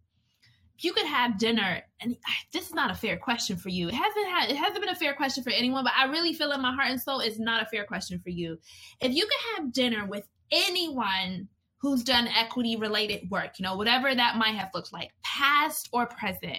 [0.76, 2.16] if you could have dinner and
[2.52, 4.94] this is not a fair question for you it hasn't had it hasn't been a
[4.94, 7.62] fair question for anyone but i really feel in my heart and soul it's not
[7.62, 8.58] a fair question for you
[9.00, 11.48] if you could have dinner with anyone
[11.78, 16.06] who's done equity related work you know whatever that might have looked like past or
[16.06, 16.58] present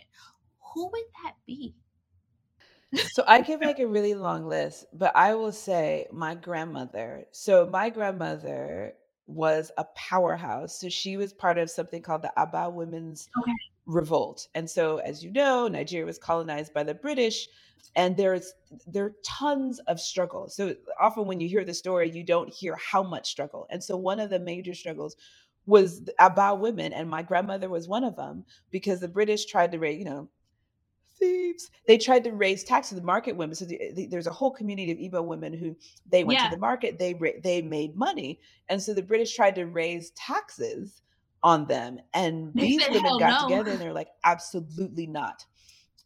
[0.74, 1.74] who would that be
[3.12, 7.26] so I can make a really long list, but I will say my grandmother.
[7.34, 8.94] So my grandmother
[9.26, 10.80] was a powerhouse.
[10.80, 13.52] So she was part of something called the Aba Women's okay
[13.88, 14.48] revolt.
[14.54, 17.48] And so, as you know, Nigeria was colonized by the British,
[17.96, 18.54] and there's
[18.86, 20.50] there are tons of struggle.
[20.50, 23.66] So often when you hear the story, you don't hear how much struggle.
[23.70, 25.16] And so one of the major struggles
[25.66, 29.80] was about women, and my grandmother was one of them because the British tried to
[29.80, 30.30] raise, you know,
[31.18, 31.72] thieves.
[31.88, 32.98] They tried to raise taxes.
[32.98, 33.56] The market women.
[33.56, 35.76] So the, the, there's a whole community of Igbo women who
[36.10, 36.50] they went yeah.
[36.50, 37.00] to the market.
[37.00, 41.02] They they made money, and so the British tried to raise taxes
[41.44, 42.00] on them.
[42.14, 43.48] And they these women got no.
[43.48, 45.46] together and they're like, absolutely not.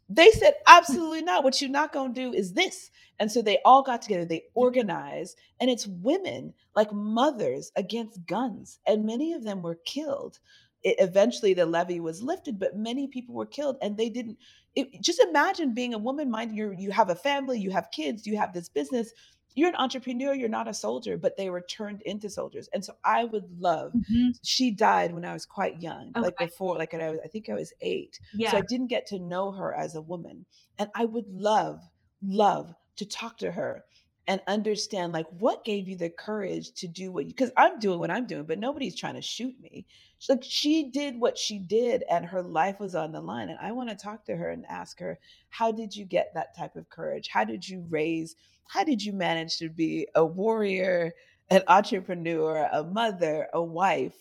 [0.09, 1.43] They said, absolutely not.
[1.43, 2.91] What you're not going to do is this.
[3.19, 4.51] And so they all got together, they mm.
[4.55, 8.79] organized, and it's women, like mothers, against guns.
[8.87, 10.39] And many of them were killed.
[10.83, 14.37] it, eventually the levy was lifted, but many people were killed and they didn't.
[14.75, 18.25] It, just imagine being a woman, mind you, you have a family, you have kids,
[18.25, 19.11] you have this business.
[19.55, 22.69] You're an entrepreneur, you're not a soldier, but they were turned into soldiers.
[22.73, 24.29] And so I would love, mm-hmm.
[24.43, 26.21] she died when I was quite young, okay.
[26.21, 28.19] like before, like I was, I think I was eight.
[28.33, 28.51] Yeah.
[28.51, 30.45] So I didn't get to know her as a woman.
[30.79, 31.81] And I would love,
[32.21, 33.83] love to talk to her
[34.27, 37.99] and understand like what gave you the courage to do what you because I'm doing
[37.99, 39.85] what I'm doing, but nobody's trying to shoot me.
[40.29, 43.49] like she did what she did and her life was on the line.
[43.49, 46.55] And I want to talk to her and ask her, how did you get that
[46.55, 47.29] type of courage?
[47.29, 48.35] How did you raise,
[48.71, 51.13] how did you manage to be a warrior,
[51.49, 54.15] an entrepreneur, a mother, a wife?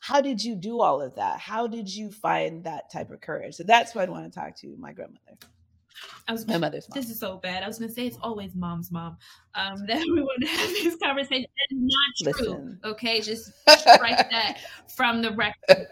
[0.00, 1.38] How did you do all of that?
[1.38, 3.54] How did you find that type of courage?
[3.54, 5.38] So that's what I want to talk to my grandmother.
[6.26, 7.00] I was my mother's mom.
[7.00, 7.62] This is so bad.
[7.62, 9.18] I was gonna say it's always mom's mom.
[9.54, 11.46] Um, that we want to have these conversations.
[11.70, 12.46] That is not true.
[12.46, 12.80] Listen.
[12.84, 14.58] Okay, just strike that
[14.96, 15.86] from the record.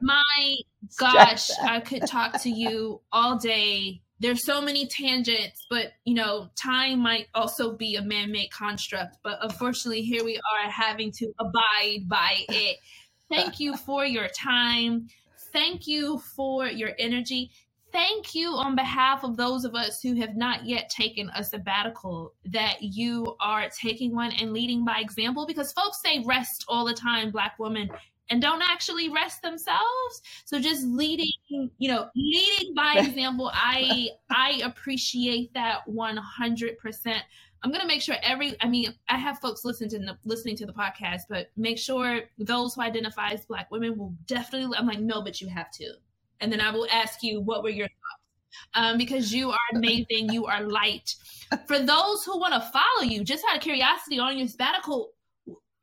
[0.00, 0.56] My
[0.98, 4.02] gosh, I could talk to you all day.
[4.18, 9.18] There's so many tangents, but you know, time might also be a man-made construct.
[9.22, 12.78] But unfortunately, here we are having to abide by it.
[13.28, 15.08] Thank you for your time.
[15.52, 17.50] Thank you for your energy
[17.96, 22.34] thank you on behalf of those of us who have not yet taken a sabbatical
[22.44, 26.92] that you are taking one and leading by example because folks say rest all the
[26.92, 27.88] time black women
[28.30, 31.30] and don't actually rest themselves so just leading
[31.78, 37.16] you know leading by example i i appreciate that 100%
[37.62, 40.56] i'm going to make sure every i mean i have folks listening to the, listening
[40.56, 44.86] to the podcast but make sure those who identify as black women will definitely i'm
[44.86, 45.92] like no but you have to
[46.40, 48.22] and then I will ask you what were your thoughts.
[48.74, 51.14] Um, because you are amazing, you are light.
[51.66, 55.10] For those who want to follow you, just out of curiosity on your sabbatical,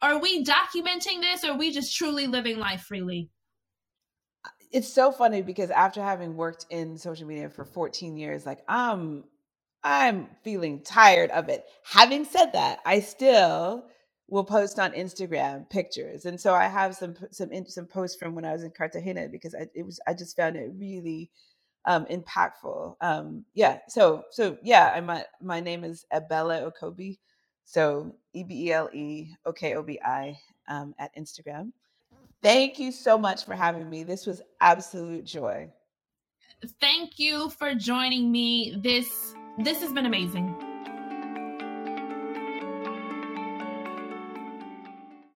[0.04, 3.30] are we documenting this or are we just truly living life freely?
[4.72, 9.24] It's so funny because after having worked in social media for 14 years, like I'm
[9.84, 11.66] I'm feeling tired of it.
[11.86, 13.86] Having said that, I still
[14.28, 18.46] will post on Instagram pictures, and so I have some some some posts from when
[18.46, 21.30] I was in Cartagena because I it was I just found it really
[21.86, 22.96] um, impactful.
[23.02, 27.20] Um, yeah, so so yeah, I my my name is Ebele Okobi,
[27.66, 30.38] so E B E L E O K O B I
[30.68, 31.72] um, at Instagram.
[32.42, 34.04] Thank you so much for having me.
[34.04, 35.70] This was absolute joy.
[36.80, 38.76] Thank you for joining me.
[38.82, 40.73] This this has been amazing.